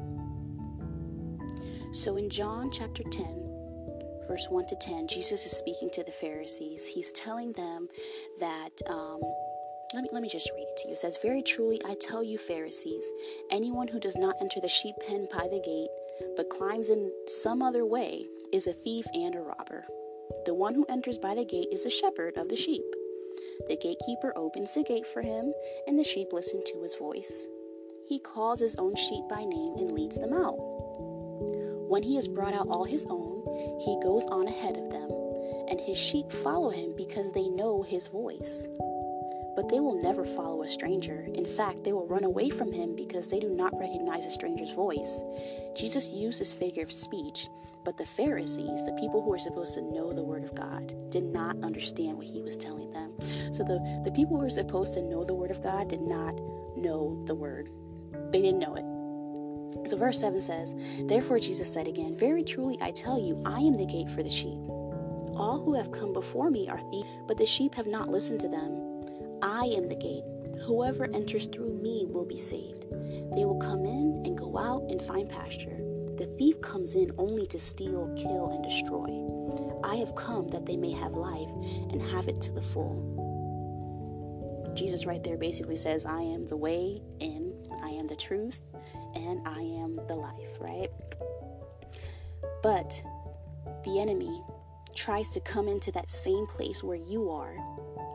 So 1.91 2.17
in 2.17 2.29
John 2.29 2.69
chapter 2.69 3.01
10, 3.01 3.25
verse 4.27 4.45
1 4.51 4.67
to 4.67 4.75
10, 4.75 5.07
Jesus 5.07 5.47
is 5.47 5.57
speaking 5.57 5.89
to 5.93 6.03
the 6.03 6.11
Pharisees. 6.11 6.85
He's 6.85 7.11
telling 7.13 7.53
them 7.53 7.87
that. 8.39 8.69
Um, 8.87 9.21
let 9.91 10.03
me, 10.03 10.09
let 10.11 10.21
me 10.21 10.29
just 10.29 10.51
read 10.55 10.67
it 10.69 10.77
to 10.77 10.87
you. 10.87 10.93
It 10.93 10.99
says, 10.99 11.17
Very 11.19 11.41
truly, 11.41 11.81
I 11.83 11.95
tell 11.99 12.23
you, 12.23 12.37
Pharisees, 12.37 13.03
anyone 13.49 13.87
who 13.87 13.99
does 13.99 14.15
not 14.15 14.35
enter 14.39 14.61
the 14.61 14.69
sheep 14.69 14.93
pen 15.07 15.27
by 15.31 15.47
the 15.47 15.59
gate, 15.65 15.89
but 16.35 16.49
climbs 16.49 16.89
in 16.89 17.11
some 17.27 17.61
other 17.61 17.85
way, 17.85 18.27
is 18.51 18.67
a 18.67 18.73
thief 18.73 19.05
and 19.13 19.35
a 19.35 19.41
robber. 19.41 19.85
The 20.45 20.53
one 20.53 20.73
who 20.75 20.85
enters 20.89 21.17
by 21.17 21.35
the 21.35 21.45
gate 21.45 21.67
is 21.71 21.83
the 21.83 21.89
shepherd 21.89 22.37
of 22.37 22.49
the 22.49 22.55
sheep. 22.55 22.83
The 23.67 23.77
gatekeeper 23.77 24.33
opens 24.35 24.73
the 24.73 24.83
gate 24.83 25.05
for 25.05 25.21
him, 25.21 25.53
and 25.87 25.99
the 25.99 26.03
sheep 26.03 26.29
listen 26.31 26.63
to 26.65 26.81
his 26.83 26.95
voice. 26.95 27.47
He 28.07 28.19
calls 28.19 28.59
his 28.59 28.75
own 28.77 28.95
sheep 28.95 29.23
by 29.29 29.43
name 29.43 29.75
and 29.77 29.91
leads 29.91 30.15
them 30.15 30.33
out. 30.33 30.57
When 31.89 32.03
he 32.03 32.15
has 32.15 32.27
brought 32.27 32.53
out 32.53 32.67
all 32.67 32.85
his 32.85 33.05
own, 33.09 33.43
he 33.85 33.99
goes 34.01 34.25
on 34.25 34.47
ahead 34.47 34.77
of 34.77 34.89
them, 34.89 35.11
and 35.69 35.79
his 35.79 35.97
sheep 35.97 36.31
follow 36.31 36.69
him 36.69 36.93
because 36.95 37.31
they 37.33 37.49
know 37.49 37.83
his 37.83 38.07
voice 38.07 38.67
but 39.59 39.67
they 39.67 39.81
will 39.81 39.99
never 40.01 40.23
follow 40.23 40.63
a 40.63 40.67
stranger. 40.69 41.27
In 41.33 41.43
fact, 41.43 41.83
they 41.83 41.91
will 41.91 42.07
run 42.07 42.23
away 42.23 42.49
from 42.49 42.71
him 42.71 42.95
because 42.95 43.27
they 43.27 43.41
do 43.41 43.49
not 43.49 43.77
recognize 43.77 44.25
a 44.25 44.31
stranger's 44.31 44.71
voice. 44.71 45.21
Jesus 45.75 46.13
used 46.13 46.39
this 46.39 46.53
figure 46.53 46.81
of 46.81 46.89
speech, 46.89 47.49
but 47.83 47.97
the 47.97 48.05
Pharisees, 48.05 48.85
the 48.85 48.97
people 48.97 49.21
who 49.21 49.29
were 49.29 49.37
supposed 49.37 49.73
to 49.73 49.81
know 49.81 50.13
the 50.13 50.23
word 50.23 50.45
of 50.45 50.55
God, 50.55 50.95
did 51.09 51.25
not 51.25 51.61
understand 51.61 52.17
what 52.17 52.25
he 52.25 52.41
was 52.41 52.55
telling 52.55 52.89
them. 52.91 53.11
So 53.51 53.65
the, 53.65 54.01
the 54.05 54.13
people 54.13 54.37
who 54.37 54.43
were 54.43 54.49
supposed 54.49 54.93
to 54.93 55.01
know 55.01 55.25
the 55.25 55.33
word 55.33 55.51
of 55.51 55.61
God 55.61 55.89
did 55.89 56.03
not 56.03 56.39
know 56.77 57.21
the 57.27 57.35
word. 57.35 57.69
They 58.31 58.41
didn't 58.41 58.59
know 58.59 58.75
it. 58.75 59.89
So 59.89 59.97
verse 59.97 60.21
7 60.21 60.39
says, 60.39 60.73
Therefore 61.01 61.37
Jesus 61.37 61.73
said 61.73 61.85
again, 61.85 62.15
Very 62.15 62.45
truly 62.45 62.77
I 62.79 62.91
tell 62.91 63.19
you, 63.19 63.43
I 63.45 63.59
am 63.59 63.73
the 63.73 63.85
gate 63.85 64.09
for 64.09 64.23
the 64.23 64.29
sheep. 64.29 64.61
All 65.35 65.61
who 65.65 65.75
have 65.75 65.91
come 65.91 66.13
before 66.13 66.49
me 66.49 66.69
are 66.69 66.79
thieves, 66.91 67.09
but 67.27 67.37
the 67.37 67.45
sheep 67.45 67.75
have 67.75 67.87
not 67.87 68.07
listened 68.07 68.39
to 68.39 68.47
them. 68.47 68.88
I 69.41 69.65
am 69.65 69.87
the 69.87 69.95
gate. 69.95 70.23
Whoever 70.65 71.05
enters 71.05 71.45
through 71.45 71.73
me 71.73 72.05
will 72.07 72.25
be 72.25 72.39
saved. 72.39 72.85
They 73.35 73.45
will 73.45 73.59
come 73.59 73.85
in 73.85 74.23
and 74.25 74.37
go 74.37 74.57
out 74.57 74.83
and 74.89 75.01
find 75.01 75.29
pasture. 75.29 75.77
The 76.17 76.27
thief 76.37 76.59
comes 76.61 76.95
in 76.95 77.11
only 77.17 77.47
to 77.47 77.59
steal, 77.59 78.13
kill, 78.17 78.51
and 78.51 78.63
destroy. 78.63 79.07
I 79.83 79.95
have 79.95 80.15
come 80.15 80.49
that 80.49 80.65
they 80.65 80.75
may 80.75 80.91
have 80.91 81.13
life 81.13 81.49
and 81.91 82.01
have 82.01 82.27
it 82.27 82.41
to 82.41 82.51
the 82.51 82.61
full. 82.61 83.05
Jesus, 84.75 85.05
right 85.05 85.23
there, 85.23 85.37
basically 85.37 85.77
says, 85.77 86.05
I 86.05 86.21
am 86.21 86.45
the 86.47 86.57
way 86.57 87.01
in, 87.19 87.53
I 87.81 87.89
am 87.89 88.07
the 88.07 88.15
truth, 88.15 88.59
and 89.15 89.47
I 89.47 89.59
am 89.61 89.95
the 90.07 90.15
life, 90.15 90.59
right? 90.59 90.89
But 92.61 93.01
the 93.85 93.99
enemy 93.99 94.41
tries 94.95 95.29
to 95.29 95.39
come 95.39 95.67
into 95.67 95.91
that 95.93 96.09
same 96.11 96.45
place 96.47 96.83
where 96.83 96.97
you 96.97 97.29
are, 97.29 97.55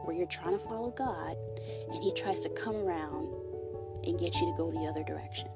where 0.04 0.16
you're 0.16 0.26
trying 0.26 0.58
to 0.58 0.64
follow 0.64 0.90
God, 0.90 1.36
and 1.92 2.02
he 2.02 2.12
tries 2.14 2.40
to 2.42 2.48
come 2.50 2.76
around 2.76 3.32
and 4.04 4.18
get 4.18 4.34
you 4.36 4.46
to 4.46 4.54
go 4.56 4.70
the 4.70 4.86
other 4.86 5.02
direction. 5.02 5.48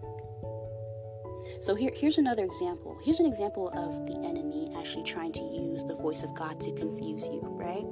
So 1.61 1.75
here, 1.75 1.91
here's 1.95 2.19
another 2.19 2.45
example. 2.45 2.99
Here's 3.03 3.19
an 3.19 3.27
example 3.27 3.69
of 3.69 4.07
the 4.07 4.15
enemy 4.27 4.73
actually 4.79 5.05
trying 5.05 5.33
to 5.33 5.41
use 5.41 5.83
the 5.85 5.95
voice 5.95 6.23
of 6.23 6.35
God 6.35 6.61
to 6.61 6.73
confuse 6.73 7.27
you, 7.27 7.41
right? 7.43 7.85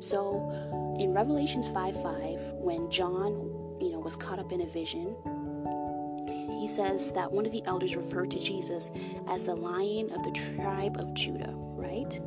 So 0.00 0.50
in 0.98 1.14
Revelations 1.14 1.66
5 1.68 2.02
5, 2.02 2.40
when 2.54 2.90
John, 2.90 3.32
you 3.80 3.90
know, 3.92 3.98
was 3.98 4.14
caught 4.14 4.38
up 4.38 4.52
in 4.52 4.60
a 4.60 4.66
vision, 4.66 5.16
he 6.60 6.68
says 6.68 7.12
that 7.12 7.32
one 7.32 7.46
of 7.46 7.52
the 7.52 7.62
elders 7.66 7.96
referred 7.96 8.30
to 8.32 8.38
Jesus 8.38 8.90
as 9.26 9.44
the 9.44 9.54
lion 9.54 10.12
of 10.12 10.22
the 10.22 10.30
tribe 10.30 10.98
of 10.98 11.14
Judah, 11.14 11.52
right? 11.54 12.20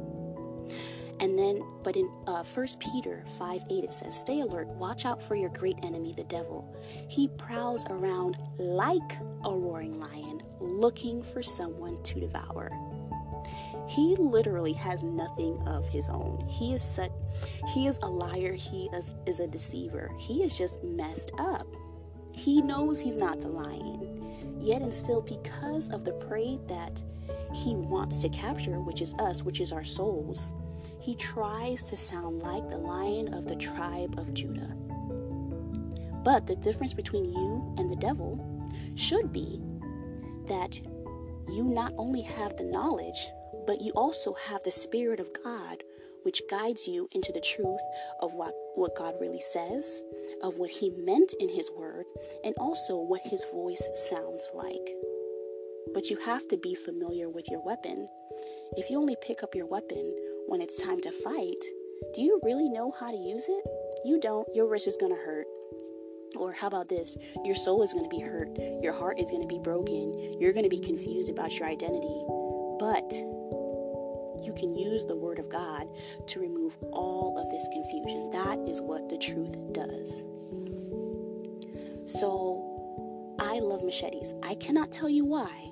And 1.19 1.37
then, 1.37 1.63
but 1.83 1.95
in 1.95 2.09
uh, 2.27 2.43
1 2.43 2.67
Peter 2.79 3.23
5 3.39 3.61
8, 3.69 3.83
it 3.83 3.93
says, 3.93 4.17
Stay 4.17 4.41
alert, 4.41 4.67
watch 4.67 5.05
out 5.05 5.21
for 5.21 5.35
your 5.35 5.49
great 5.49 5.77
enemy, 5.81 6.13
the 6.15 6.23
devil. 6.25 6.75
He 7.07 7.27
prowls 7.27 7.85
around 7.89 8.37
like 8.57 9.17
a 9.43 9.51
roaring 9.51 9.99
lion, 9.99 10.43
looking 10.59 11.23
for 11.23 11.41
someone 11.41 12.01
to 12.03 12.19
devour. 12.19 12.71
He 13.87 14.15
literally 14.17 14.73
has 14.73 15.01
nothing 15.01 15.57
of 15.65 15.87
his 15.87 16.09
own. 16.09 16.45
He 16.47 16.73
is 16.73 16.83
such, 16.83 17.11
he 17.73 17.87
is 17.87 17.97
a 18.03 18.07
liar, 18.07 18.53
he 18.53 18.89
is, 18.93 19.15
is 19.25 19.39
a 19.39 19.47
deceiver. 19.47 20.11
He 20.19 20.43
is 20.43 20.57
just 20.57 20.83
messed 20.83 21.31
up. 21.39 21.65
He 22.33 22.61
knows 22.61 22.99
he's 22.99 23.15
not 23.15 23.41
the 23.41 23.47
lion. 23.47 24.59
Yet 24.59 24.81
and 24.81 24.93
still, 24.93 25.21
because 25.21 25.89
of 25.89 26.03
the 26.03 26.11
prey 26.11 26.59
that 26.67 27.01
he 27.53 27.75
wants 27.75 28.17
to 28.19 28.29
capture, 28.29 28.79
which 28.79 29.01
is 29.01 29.15
us, 29.15 29.41
which 29.41 29.61
is 29.61 29.71
our 29.71 29.83
souls, 29.83 30.53
he 31.07 31.15
tries 31.15 31.83
to 31.83 31.95
sound 31.95 32.39
like 32.39 32.67
the 32.67 32.77
lion 32.77 33.33
of 33.33 33.47
the 33.47 33.55
tribe 33.55 34.19
of 34.19 34.33
Judah. 34.33 34.75
But 36.21 36.45
the 36.45 36.57
difference 36.57 36.93
between 36.93 37.23
you 37.23 37.73
and 37.77 37.89
the 37.89 37.95
devil 37.95 38.67
should 38.95 39.31
be 39.31 39.61
that 40.49 40.75
you 41.47 41.63
not 41.63 41.93
only 41.97 42.23
have 42.23 42.57
the 42.57 42.65
knowledge, 42.65 43.29
but 43.65 43.79
you 43.79 43.93
also 43.93 44.33
have 44.49 44.63
the 44.63 44.71
Spirit 44.71 45.21
of 45.21 45.31
God, 45.45 45.81
which 46.23 46.41
guides 46.49 46.85
you 46.87 47.07
into 47.13 47.31
the 47.31 47.39
truth 47.39 47.79
of 48.19 48.33
what, 48.33 48.51
what 48.75 48.97
God 48.97 49.13
really 49.21 49.39
says, 49.53 50.03
of 50.43 50.57
what 50.57 50.71
He 50.71 50.89
meant 50.89 51.33
in 51.39 51.47
His 51.47 51.71
Word, 51.71 52.03
and 52.43 52.53
also 52.59 52.97
what 52.97 53.21
His 53.23 53.45
voice 53.53 53.87
sounds 54.09 54.51
like. 54.53 54.89
But 55.93 56.09
you 56.09 56.17
have 56.25 56.49
to 56.49 56.57
be 56.57 56.75
familiar 56.75 57.29
with 57.29 57.47
your 57.47 57.63
weapon. 57.63 58.09
If 58.73 58.89
you 58.89 58.99
only 58.99 59.15
pick 59.21 59.41
up 59.41 59.55
your 59.55 59.67
weapon 59.67 60.13
when 60.47 60.61
it's 60.61 60.81
time 60.81 60.99
to 61.01 61.11
fight, 61.11 61.61
do 62.13 62.21
you 62.21 62.39
really 62.43 62.69
know 62.69 62.93
how 62.97 63.11
to 63.11 63.17
use 63.17 63.45
it? 63.47 63.67
You 64.05 64.19
don't, 64.19 64.47
your 64.55 64.67
wrist 64.67 64.87
is 64.87 64.97
going 64.97 65.13
to 65.13 65.21
hurt. 65.21 65.45
Or 66.35 66.53
how 66.53 66.67
about 66.67 66.89
this? 66.89 67.17
Your 67.43 67.55
soul 67.55 67.83
is 67.83 67.93
going 67.93 68.05
to 68.05 68.15
be 68.15 68.21
hurt. 68.21 68.49
Your 68.81 68.93
heart 68.93 69.19
is 69.19 69.29
going 69.29 69.41
to 69.41 69.47
be 69.47 69.59
broken. 69.59 70.37
You're 70.39 70.53
going 70.53 70.63
to 70.63 70.69
be 70.69 70.79
confused 70.79 71.29
about 71.29 71.53
your 71.53 71.67
identity. 71.67 72.23
But 72.79 73.11
you 74.41 74.53
can 74.55 74.73
use 74.73 75.03
the 75.05 75.15
Word 75.15 75.39
of 75.39 75.49
God 75.49 75.87
to 76.27 76.39
remove 76.39 76.77
all 76.91 77.37
of 77.37 77.51
this 77.51 77.67
confusion. 77.73 78.31
That 78.31 78.59
is 78.69 78.81
what 78.81 79.09
the 79.09 79.17
truth 79.17 79.55
does. 79.73 80.23
So, 82.05 83.35
I 83.39 83.59
love 83.59 83.83
machetes. 83.83 84.33
I 84.43 84.55
cannot 84.55 84.91
tell 84.91 85.09
you 85.09 85.25
why, 85.25 85.66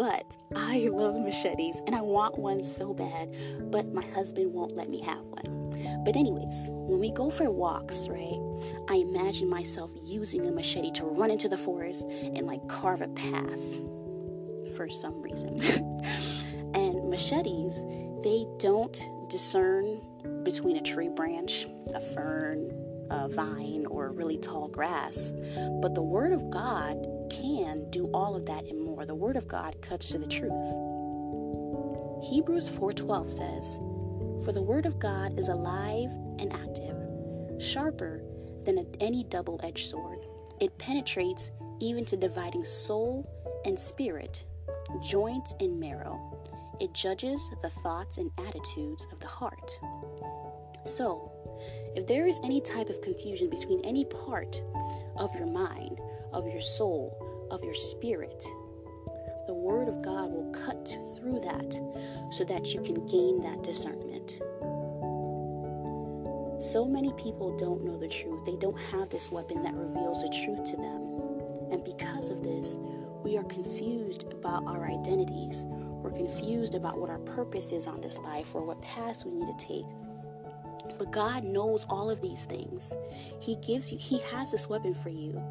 but 0.00 0.38
I 0.56 0.88
love 0.90 1.14
machetes 1.20 1.82
and 1.86 1.94
I 1.94 2.00
want 2.00 2.38
one 2.38 2.64
so 2.64 2.94
bad, 2.94 3.36
but 3.70 3.92
my 3.92 4.02
husband 4.14 4.50
won't 4.50 4.74
let 4.74 4.88
me 4.88 5.02
have 5.02 5.18
one. 5.18 6.02
But, 6.06 6.16
anyways, 6.16 6.68
when 6.70 6.98
we 6.98 7.10
go 7.10 7.28
for 7.28 7.50
walks, 7.50 8.08
right, 8.08 8.40
I 8.88 8.94
imagine 8.94 9.50
myself 9.50 9.92
using 10.02 10.46
a 10.46 10.52
machete 10.52 10.90
to 10.92 11.04
run 11.04 11.30
into 11.30 11.50
the 11.50 11.58
forest 11.58 12.06
and 12.08 12.46
like 12.46 12.66
carve 12.66 13.02
a 13.02 13.08
path 13.08 13.60
for 14.74 14.88
some 14.88 15.20
reason. 15.20 15.60
and 16.74 17.10
machetes, 17.10 17.84
they 18.24 18.46
don't 18.58 18.98
discern 19.28 20.00
between 20.44 20.78
a 20.78 20.82
tree 20.82 21.10
branch, 21.10 21.66
a 21.94 22.00
fern, 22.00 22.70
a 23.10 23.28
vine, 23.28 23.84
or 23.90 24.12
really 24.12 24.38
tall 24.38 24.66
grass. 24.66 25.34
But 25.82 25.94
the 25.94 26.02
Word 26.02 26.32
of 26.32 26.48
God 26.48 26.96
can 27.30 27.90
do 27.90 28.06
all 28.14 28.34
of 28.34 28.46
that 28.46 28.64
and 28.64 28.79
The 29.06 29.14
Word 29.16 29.36
of 29.36 29.48
God 29.48 29.80
cuts 29.80 30.08
to 30.10 30.18
the 30.18 30.26
truth. 30.26 30.52
Hebrews 32.30 32.68
4:12 32.68 33.30
says, 33.30 33.78
"For 34.44 34.52
the 34.52 34.62
Word 34.62 34.86
of 34.86 34.98
God 34.98 35.38
is 35.38 35.48
alive 35.48 36.10
and 36.38 36.52
active, 36.52 36.96
sharper 37.60 38.22
than 38.64 38.86
any 39.00 39.24
double-edged 39.24 39.88
sword. 39.88 40.24
It 40.60 40.78
penetrates 40.78 41.50
even 41.80 42.04
to 42.04 42.16
dividing 42.16 42.64
soul 42.64 43.26
and 43.64 43.80
spirit, 43.80 44.44
joints 45.02 45.54
and 45.58 45.80
marrow. 45.80 46.20
It 46.78 46.92
judges 46.92 47.40
the 47.62 47.70
thoughts 47.70 48.18
and 48.18 48.30
attitudes 48.38 49.08
of 49.12 49.18
the 49.18 49.26
heart." 49.26 49.78
So, 50.84 51.30
if 51.96 52.06
there 52.06 52.26
is 52.26 52.38
any 52.44 52.60
type 52.60 52.90
of 52.90 53.00
confusion 53.00 53.50
between 53.50 53.80
any 53.80 54.04
part 54.04 54.62
of 55.16 55.34
your 55.34 55.46
mind, 55.46 56.00
of 56.32 56.46
your 56.46 56.60
soul, 56.60 57.16
of 57.50 57.64
your 57.64 57.74
spirit, 57.74 58.46
the 59.50 59.54
Word 59.54 59.88
of 59.88 60.00
God 60.00 60.30
will 60.30 60.48
cut 60.52 60.96
through 61.16 61.40
that 61.40 61.72
so 62.30 62.44
that 62.44 62.72
you 62.72 62.80
can 62.80 63.04
gain 63.06 63.40
that 63.40 63.64
discernment. 63.64 64.38
So 66.62 66.86
many 66.88 67.12
people 67.14 67.56
don't 67.58 67.82
know 67.82 67.98
the 67.98 68.06
truth. 68.06 68.46
They 68.46 68.54
don't 68.54 68.78
have 68.78 69.10
this 69.10 69.32
weapon 69.32 69.60
that 69.64 69.74
reveals 69.74 70.22
the 70.22 70.28
truth 70.44 70.70
to 70.70 70.76
them. 70.76 71.72
And 71.72 71.82
because 71.82 72.28
of 72.28 72.44
this, 72.44 72.78
we 73.24 73.36
are 73.36 73.42
confused 73.42 74.30
about 74.30 74.68
our 74.68 74.86
identities. 74.86 75.64
We're 75.66 76.12
confused 76.12 76.76
about 76.76 77.00
what 77.00 77.10
our 77.10 77.18
purpose 77.18 77.72
is 77.72 77.88
on 77.88 78.00
this 78.00 78.18
life 78.18 78.54
or 78.54 78.62
what 78.62 78.80
paths 78.82 79.24
we 79.24 79.34
need 79.34 79.58
to 79.58 79.66
take. 79.66 79.86
But 80.96 81.10
God 81.10 81.42
knows 81.42 81.86
all 81.90 82.08
of 82.08 82.20
these 82.20 82.44
things. 82.44 82.94
He 83.40 83.56
gives 83.56 83.90
you, 83.90 83.98
He 83.98 84.20
has 84.30 84.52
this 84.52 84.68
weapon 84.68 84.94
for 84.94 85.08
you. 85.08 85.42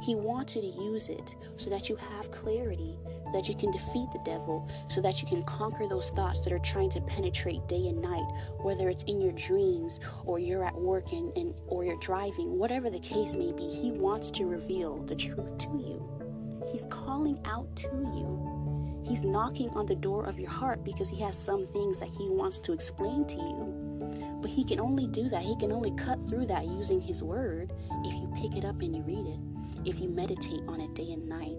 He 0.00 0.14
wants 0.14 0.54
you 0.54 0.62
to 0.62 0.82
use 0.82 1.08
it 1.08 1.34
so 1.56 1.70
that 1.70 1.88
you 1.88 1.96
have 1.96 2.30
clarity, 2.30 2.96
that 3.32 3.48
you 3.48 3.54
can 3.54 3.70
defeat 3.70 4.10
the 4.12 4.20
devil, 4.24 4.68
so 4.88 5.00
that 5.00 5.20
you 5.20 5.28
can 5.28 5.42
conquer 5.44 5.86
those 5.86 6.10
thoughts 6.10 6.40
that 6.40 6.52
are 6.52 6.58
trying 6.58 6.90
to 6.90 7.00
penetrate 7.00 7.66
day 7.68 7.88
and 7.88 8.00
night, 8.00 8.26
whether 8.62 8.88
it's 8.88 9.04
in 9.04 9.20
your 9.20 9.32
dreams 9.32 10.00
or 10.24 10.38
you're 10.38 10.64
at 10.64 10.74
work 10.74 11.12
and, 11.12 11.36
and 11.36 11.54
or 11.66 11.84
you're 11.84 11.98
driving, 11.98 12.58
whatever 12.58 12.90
the 12.90 13.00
case 13.00 13.34
may 13.34 13.52
be, 13.52 13.68
he 13.68 13.90
wants 13.90 14.30
to 14.30 14.44
reveal 14.44 15.02
the 15.04 15.14
truth 15.14 15.58
to 15.58 15.68
you. 15.68 16.64
He's 16.70 16.86
calling 16.90 17.38
out 17.44 17.74
to 17.76 17.88
you. 17.88 19.04
He's 19.06 19.22
knocking 19.22 19.70
on 19.70 19.86
the 19.86 19.96
door 19.96 20.24
of 20.24 20.38
your 20.38 20.50
heart 20.50 20.84
because 20.84 21.08
he 21.08 21.20
has 21.22 21.36
some 21.36 21.66
things 21.68 21.98
that 22.00 22.10
he 22.10 22.28
wants 22.28 22.58
to 22.60 22.72
explain 22.72 23.26
to 23.26 23.36
you. 23.36 24.38
But 24.42 24.50
he 24.50 24.64
can 24.64 24.78
only 24.78 25.06
do 25.06 25.28
that. 25.30 25.42
He 25.42 25.56
can 25.56 25.72
only 25.72 25.92
cut 25.92 26.28
through 26.28 26.46
that 26.46 26.66
using 26.66 27.00
his 27.00 27.22
word 27.22 27.72
if 28.04 28.12
you 28.12 28.30
pick 28.36 28.56
it 28.56 28.64
up 28.64 28.80
and 28.82 28.94
you 28.94 29.02
read 29.02 29.26
it 29.26 29.40
if 29.84 30.00
you 30.00 30.08
meditate 30.08 30.60
on 30.68 30.80
it 30.80 30.94
day 30.94 31.12
and 31.12 31.26
night. 31.28 31.58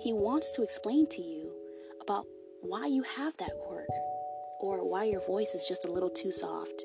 He 0.00 0.12
wants 0.12 0.52
to 0.52 0.62
explain 0.62 1.06
to 1.08 1.22
you 1.22 1.52
about 2.00 2.26
why 2.60 2.86
you 2.86 3.02
have 3.02 3.36
that 3.38 3.52
quirk, 3.66 3.88
or 4.60 4.88
why 4.88 5.04
your 5.04 5.24
voice 5.26 5.54
is 5.54 5.66
just 5.66 5.84
a 5.84 5.90
little 5.90 6.10
too 6.10 6.32
soft, 6.32 6.84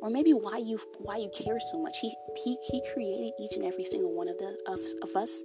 or 0.00 0.10
maybe 0.10 0.32
why 0.32 0.58
you 0.58 0.78
why 0.98 1.16
you 1.16 1.30
care 1.34 1.58
so 1.70 1.80
much. 1.82 1.98
He 2.00 2.14
he, 2.42 2.56
he 2.70 2.82
created 2.92 3.32
each 3.40 3.56
and 3.56 3.64
every 3.64 3.84
single 3.84 4.14
one 4.14 4.28
of 4.28 4.38
the 4.38 4.56
of, 4.66 4.80
of 5.02 5.16
us 5.16 5.42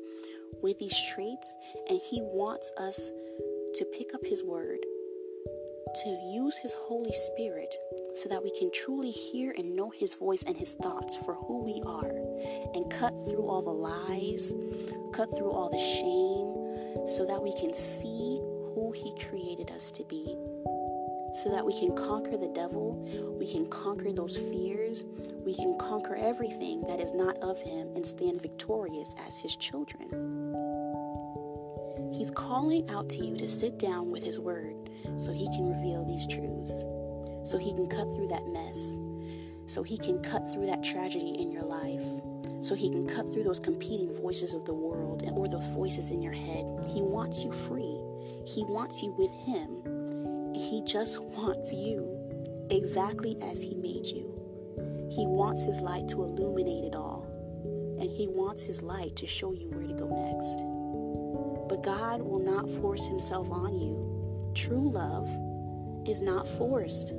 with 0.62 0.80
these 0.80 0.98
traits, 1.14 1.56
and 1.90 2.00
he 2.10 2.22
wants 2.22 2.72
us 2.78 3.12
to 3.76 3.86
pick 3.86 4.14
up 4.14 4.26
his 4.26 4.44
word 4.44 4.80
to 6.04 6.10
use 6.10 6.58
His 6.58 6.74
Holy 6.74 7.14
Spirit 7.14 7.74
so 8.16 8.30
that 8.30 8.44
we 8.44 8.52
can 8.58 8.72
truly 8.72 9.12
hear 9.12 9.54
and 9.58 9.76
know 9.76 9.90
His 9.90 10.14
voice 10.14 10.44
and 10.44 10.56
His 10.56 10.74
thoughts 10.74 11.16
for 11.18 11.36
who 11.36 11.64
we 11.64 11.82
are 11.86 12.12
and 12.74 12.92
cut 12.92 13.14
through 13.30 13.48
all 13.48 13.62
the 13.62 13.70
lies, 13.70 14.54
cut 15.14 15.30
through 15.36 15.52
all 15.52 15.70
the 15.70 15.78
shame, 15.78 16.57
so 17.08 17.26
that 17.26 17.42
we 17.42 17.54
can 17.60 17.74
see 17.74 18.40
who 18.74 18.94
He 18.96 19.14
created 19.30 19.72
us 19.72 19.92
to 19.92 20.04
be. 20.06 20.38
So 21.44 21.52
that 21.52 21.66
we 21.66 21.78
can 21.78 21.96
conquer 21.96 22.38
the 22.38 22.52
devil, 22.56 22.96
we 23.38 23.52
can 23.52 23.70
conquer 23.70 24.12
those 24.12 24.38
fears, 24.38 25.04
we 25.46 25.54
can 25.54 25.78
conquer 25.78 26.16
everything 26.16 26.82
that 26.88 27.00
is 27.00 27.14
not 27.14 27.38
of 27.38 27.62
Him 27.62 27.90
and 27.96 28.08
stand 28.08 28.42
victorious 28.42 29.14
as 29.28 29.40
His 29.40 29.56
children. 29.58 30.08
He's 32.14 32.32
calling 32.32 32.90
out 32.90 33.10
to 33.10 33.24
you 33.24 33.38
to 33.38 33.48
sit 33.48 33.78
down 33.78 34.10
with 34.10 34.24
His 34.24 34.40
Word 34.40 34.90
so 35.18 35.32
He 35.32 35.48
can 35.48 35.70
reveal 35.70 36.06
these 36.06 36.26
truths, 36.26 36.84
so 37.50 37.58
He 37.58 37.74
can 37.74 37.88
cut 37.88 38.08
through 38.16 38.30
that 38.30 38.48
mess, 38.48 38.98
so 39.68 39.84
He 39.84 39.98
can 39.98 40.24
cut 40.24 40.52
through 40.52 40.66
that 40.68 40.84
tragedy 40.84 41.36
in 41.40 41.52
your 41.52 41.64
life, 41.64 42.02
so 42.62 42.76
He 42.76 42.90
can 42.90 43.08
cut 43.08 43.32
through 43.32 43.44
those 43.44 43.60
competing 43.60 44.14
voices 44.22 44.54
of 44.54 44.66
the 44.66 44.74
world 44.74 45.24
or 45.36 45.48
those 45.48 45.68
voices 45.68 46.12
in 46.12 46.22
your 46.22 46.34
head. 46.34 46.66
He 46.90 47.02
wants 47.02 47.44
you 47.44 47.52
free, 47.52 48.00
He 48.46 48.64
wants 48.64 49.02
you 49.02 49.12
with 49.18 49.32
Him. 49.46 50.54
He 50.54 50.84
just 50.86 51.20
wants 51.38 51.72
you 51.72 52.68
exactly 52.70 53.38
as 53.42 53.62
He 53.62 53.76
made 53.76 54.06
you. 54.06 54.34
He 55.12 55.26
wants 55.26 55.64
His 55.64 55.80
light 55.80 56.08
to 56.10 56.24
illuminate 56.24 56.84
it 56.84 56.96
all, 56.96 57.26
and 58.00 58.10
He 58.10 58.28
wants 58.28 58.64
His 58.64 58.82
light 58.82 59.16
to 59.18 59.28
show 59.28 59.54
you 59.54 59.70
where 59.70 59.88
to 59.88 59.94
go 59.94 60.08
next. 60.08 60.64
But 61.70 61.84
God 61.84 62.22
will 62.22 62.40
not 62.40 62.70
force 62.82 63.06
Himself 63.06 63.50
on 63.52 63.76
you. 63.76 64.52
True 64.56 64.90
love 64.90 65.30
is 66.08 66.22
not 66.22 66.48
forced, 66.48 67.12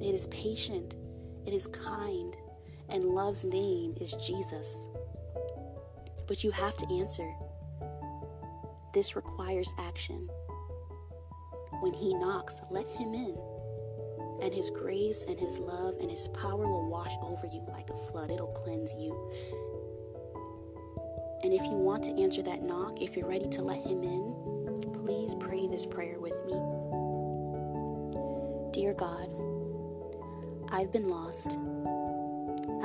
it 0.00 0.14
is 0.14 0.26
patient, 0.28 0.94
it 1.46 1.52
is 1.52 1.66
kind, 1.66 2.36
and 2.88 3.04
love's 3.04 3.44
name 3.44 3.94
is 4.00 4.12
Jesus. 4.14 4.88
But 6.26 6.42
you 6.44 6.50
have 6.50 6.76
to 6.76 6.94
answer. 6.94 7.32
This 8.94 9.16
requires 9.16 9.72
action. 9.78 10.28
When 11.80 11.92
He 11.92 12.14
knocks, 12.14 12.60
let 12.70 12.88
Him 12.88 13.14
in. 13.14 13.36
And 14.42 14.54
His 14.54 14.70
grace 14.70 15.24
and 15.28 15.38
His 15.38 15.58
love 15.58 15.94
and 16.00 16.10
His 16.10 16.28
power 16.28 16.66
will 16.68 16.88
wash 16.88 17.12
over 17.22 17.46
you 17.46 17.64
like 17.68 17.90
a 17.90 18.10
flood. 18.10 18.30
It'll 18.30 18.46
cleanse 18.48 18.92
you. 18.94 19.12
And 21.42 21.52
if 21.52 21.62
you 21.62 21.76
want 21.76 22.04
to 22.04 22.22
answer 22.22 22.42
that 22.42 22.62
knock, 22.62 23.00
if 23.00 23.16
you're 23.16 23.28
ready 23.28 23.48
to 23.50 23.62
let 23.62 23.78
Him 23.78 24.02
in, 24.02 24.92
please 25.04 25.34
pray 25.34 25.68
this 25.68 25.86
prayer 25.86 26.18
with 26.18 26.34
me. 26.46 26.52
Dear 28.72 28.94
God, 28.94 29.28
I've 30.70 30.92
been 30.92 31.08
lost. 31.08 31.56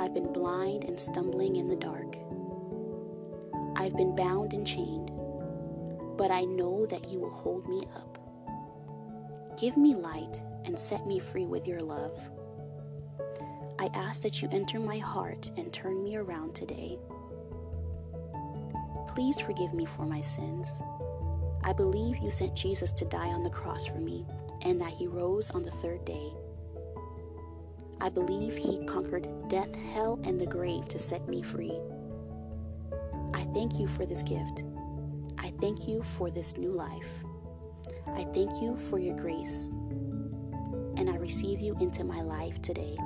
I've 0.02 0.14
been 0.14 0.32
blind 0.32 0.82
and 0.82 0.98
stumbling 0.98 1.54
in 1.54 1.68
the 1.68 1.76
dark. 1.76 2.16
I've 3.76 3.96
been 3.96 4.16
bound 4.16 4.52
and 4.52 4.66
chained, 4.66 5.12
but 6.16 6.32
I 6.32 6.42
know 6.42 6.86
that 6.86 7.08
you 7.08 7.20
will 7.20 7.30
hold 7.30 7.68
me 7.68 7.84
up. 7.94 8.18
Give 9.56 9.76
me 9.76 9.94
light 9.94 10.42
and 10.64 10.76
set 10.76 11.06
me 11.06 11.20
free 11.20 11.46
with 11.46 11.68
your 11.68 11.80
love. 11.80 12.18
I 13.78 13.90
ask 13.94 14.22
that 14.22 14.42
you 14.42 14.48
enter 14.50 14.80
my 14.80 14.98
heart 14.98 15.52
and 15.56 15.72
turn 15.72 16.02
me 16.02 16.16
around 16.16 16.56
today. 16.56 16.98
Please 19.06 19.38
forgive 19.38 19.72
me 19.72 19.86
for 19.86 20.04
my 20.04 20.20
sins. 20.20 20.80
I 21.62 21.72
believe 21.72 22.18
you 22.18 22.32
sent 22.32 22.56
Jesus 22.56 22.90
to 22.90 23.04
die 23.04 23.28
on 23.28 23.44
the 23.44 23.50
cross 23.50 23.86
for 23.86 23.98
me 23.98 24.26
and 24.62 24.80
that 24.80 24.94
he 24.94 25.06
rose 25.06 25.52
on 25.52 25.62
the 25.62 25.70
third 25.70 26.04
day. 26.04 26.32
I 28.02 28.08
believe 28.08 28.56
he 28.56 28.84
conquered 28.84 29.28
death, 29.48 29.72
hell, 29.76 30.20
and 30.24 30.40
the 30.40 30.46
grave 30.46 30.88
to 30.88 30.98
set 30.98 31.28
me 31.28 31.40
free. 31.40 31.78
I 33.32 33.44
thank 33.54 33.78
you 33.78 33.86
for 33.86 34.04
this 34.04 34.24
gift. 34.24 34.64
I 35.38 35.52
thank 35.60 35.86
you 35.86 36.02
for 36.02 36.28
this 36.28 36.56
new 36.56 36.72
life. 36.72 37.06
I 38.08 38.24
thank 38.34 38.60
you 38.60 38.76
for 38.90 38.98
your 38.98 39.14
grace. 39.14 39.68
And 40.96 41.08
I 41.08 41.14
receive 41.14 41.60
you 41.60 41.76
into 41.78 42.02
my 42.02 42.22
life 42.22 42.60
today. 42.60 42.96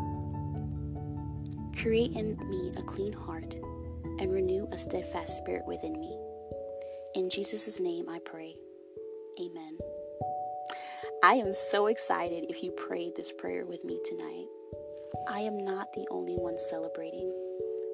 Create 1.78 2.12
in 2.12 2.38
me 2.48 2.72
a 2.78 2.82
clean 2.82 3.12
heart 3.12 3.54
and 4.18 4.32
renew 4.32 4.66
a 4.72 4.78
steadfast 4.78 5.36
spirit 5.36 5.66
within 5.66 6.00
me. 6.00 6.16
In 7.14 7.28
Jesus' 7.28 7.78
name 7.78 8.08
I 8.08 8.18
pray. 8.24 8.56
Amen. 9.38 9.76
I 11.22 11.34
am 11.34 11.52
so 11.52 11.86
excited 11.86 12.46
if 12.48 12.62
you 12.62 12.70
prayed 12.70 13.14
this 13.14 13.30
prayer 13.30 13.66
with 13.66 13.84
me 13.84 14.00
tonight. 14.06 14.46
I 15.28 15.40
am 15.40 15.64
not 15.64 15.92
the 15.92 16.06
only 16.10 16.34
one 16.34 16.58
celebrating, 16.58 17.32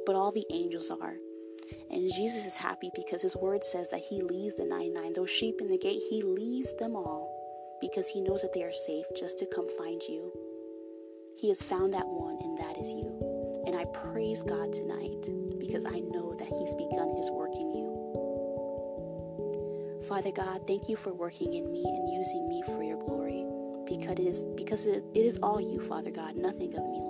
but 0.07 0.15
all 0.15 0.33
the 0.33 0.47
angels 0.51 0.91
are. 0.91 1.17
And 1.91 2.13
Jesus 2.13 2.47
is 2.47 2.57
happy 2.57 2.91
because 2.95 3.23
his 3.23 3.37
word 3.37 3.65
says 3.65 3.89
that 3.91 4.01
he 4.09 4.23
leaves 4.23 4.57
the 4.57 4.65
99, 4.65 5.13
those 5.15 5.31
sheep 5.31 5.61
in 5.61 5.69
the 5.69 5.79
gate, 5.79 6.03
he 6.11 6.23
leaves 6.23 6.75
them 6.77 6.97
all 6.97 7.79
because 7.81 8.09
he 8.09 8.21
knows 8.21 8.43
that 8.43 8.53
they 8.53 8.63
are 8.63 8.73
safe 8.73 9.07
just 9.17 9.39
to 9.39 9.47
come 9.47 9.69
find 9.77 10.03
you. 10.09 10.33
He 11.39 11.49
has 11.49 11.63
found 11.63 11.93
that 11.95 12.07
one, 12.07 12.39
and 12.41 12.59
that 12.59 12.79
is 12.79 12.93
you. 12.93 13.19
And 13.67 13.77
I 13.77 13.85
praise 13.87 14.43
God 14.43 14.73
tonight 14.73 15.59
because 15.59 15.85
I 15.85 16.01
know 16.01 16.35
that 16.39 16.49
he's 16.49 16.75
begun 16.75 17.17
his 17.17 17.31
work 17.31 17.55
in 17.55 17.71
you. 17.71 17.93
Father 20.09 20.33
God, 20.33 20.67
thank 20.67 20.89
you 20.89 20.97
for 20.97 21.13
working 21.15 21.55
in 21.55 21.73
me 21.73 21.83
and 21.85 22.13
using 22.13 22.49
me 22.49 22.63
for 22.67 22.83
your 22.83 22.99
glory 22.99 23.47
because 23.87 24.19
it 24.19 24.21
is 24.21 24.45
because 24.57 24.87
it, 24.87 25.05
it 25.15 25.25
is 25.25 25.39
all 25.43 25.61
you, 25.61 25.81
Father 25.81 26.11
God, 26.11 26.37
nothing 26.37 26.75
of 26.75 26.85
me, 26.89 27.01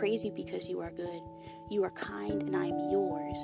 praise 0.00 0.24
you 0.24 0.30
because 0.30 0.66
you 0.66 0.80
are 0.80 0.90
good. 0.90 1.20
You 1.68 1.84
are 1.84 1.90
kind, 1.90 2.42
and 2.42 2.56
I 2.56 2.64
am 2.64 2.90
yours. 2.90 3.36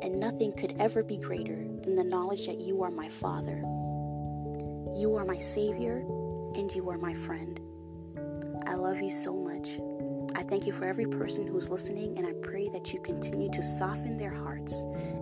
And 0.00 0.18
nothing 0.18 0.50
could 0.54 0.74
ever 0.80 1.02
be 1.02 1.18
greater 1.18 1.56
than 1.56 1.94
the 1.94 2.02
knowledge 2.02 2.46
that 2.46 2.58
you 2.58 2.82
are 2.82 2.90
my 2.90 3.10
Father. 3.10 3.58
You 4.96 5.14
are 5.18 5.26
my 5.26 5.36
Savior, 5.36 5.98
and 6.54 6.72
you 6.72 6.88
are 6.88 6.96
my 6.96 7.12
friend. 7.12 7.60
I 8.66 8.76
love 8.76 9.02
you 9.02 9.10
so 9.10 9.36
much. 9.36 9.68
I 10.38 10.42
thank 10.42 10.66
you 10.66 10.72
for 10.72 10.86
every 10.86 11.04
person 11.04 11.46
who's 11.46 11.68
listening, 11.68 12.16
and 12.16 12.26
I 12.26 12.32
pray 12.40 12.70
that 12.70 12.94
you 12.94 13.02
continue 13.02 13.50
to 13.50 13.62
soften 13.62 14.16
their 14.16 14.32
hearts 14.32 14.72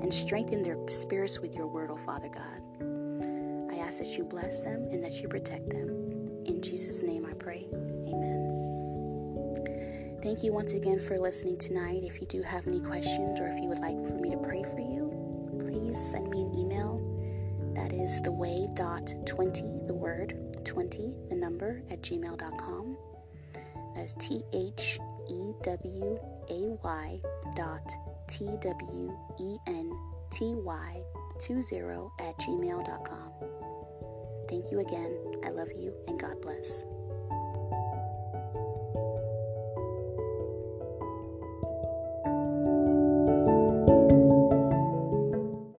and 0.00 0.14
strengthen 0.14 0.62
their 0.62 0.78
spirits 0.86 1.40
with 1.40 1.56
your 1.56 1.66
word, 1.66 1.90
oh 1.90 1.96
Father 1.96 2.28
God. 2.28 3.72
I 3.72 3.80
ask 3.80 3.98
that 3.98 4.16
you 4.16 4.22
bless 4.22 4.60
them 4.60 4.86
and 4.92 5.02
that 5.02 5.20
you 5.20 5.26
protect 5.26 5.70
them. 5.70 5.88
In 6.46 6.62
Jesus' 6.62 7.02
name 7.02 7.26
I 7.28 7.32
pray. 7.32 7.66
Amen. 7.72 8.57
Thank 10.20 10.42
you 10.42 10.52
once 10.52 10.74
again 10.74 10.98
for 10.98 11.16
listening 11.16 11.58
tonight. 11.58 12.02
If 12.02 12.20
you 12.20 12.26
do 12.26 12.42
have 12.42 12.66
any 12.66 12.80
questions 12.80 13.38
or 13.38 13.46
if 13.46 13.62
you 13.62 13.68
would 13.68 13.78
like 13.78 14.04
for 14.04 14.14
me 14.14 14.30
to 14.30 14.36
pray 14.36 14.64
for 14.64 14.80
you, 14.80 15.12
please 15.60 15.96
send 16.10 16.28
me 16.28 16.42
an 16.42 16.52
email. 16.56 17.00
That 17.76 17.92
is 17.92 18.20
the 18.22 18.32
way 18.32 18.66
dot 18.74 19.14
20, 19.26 19.62
the 19.86 19.94
word 19.94 20.34
20, 20.64 21.14
the 21.28 21.36
number 21.36 21.84
at 21.88 22.02
gmail.com. 22.02 22.96
That 23.94 24.04
is 24.04 24.14
T 24.14 24.42
H 24.52 24.98
E 25.30 25.52
W 25.62 26.18
A 26.50 26.76
Y 26.82 27.20
dot 27.54 27.88
T 28.26 28.48
W 28.60 29.16
E 29.38 29.56
N 29.68 29.92
T 30.30 30.56
Y 30.56 31.02
20 31.46 31.78
at 32.18 32.36
gmail.com. 32.38 33.32
Thank 34.48 34.72
you 34.72 34.80
again. 34.80 35.16
I 35.44 35.50
love 35.50 35.68
you 35.78 35.94
and 36.08 36.18
God 36.18 36.40
bless. 36.42 36.84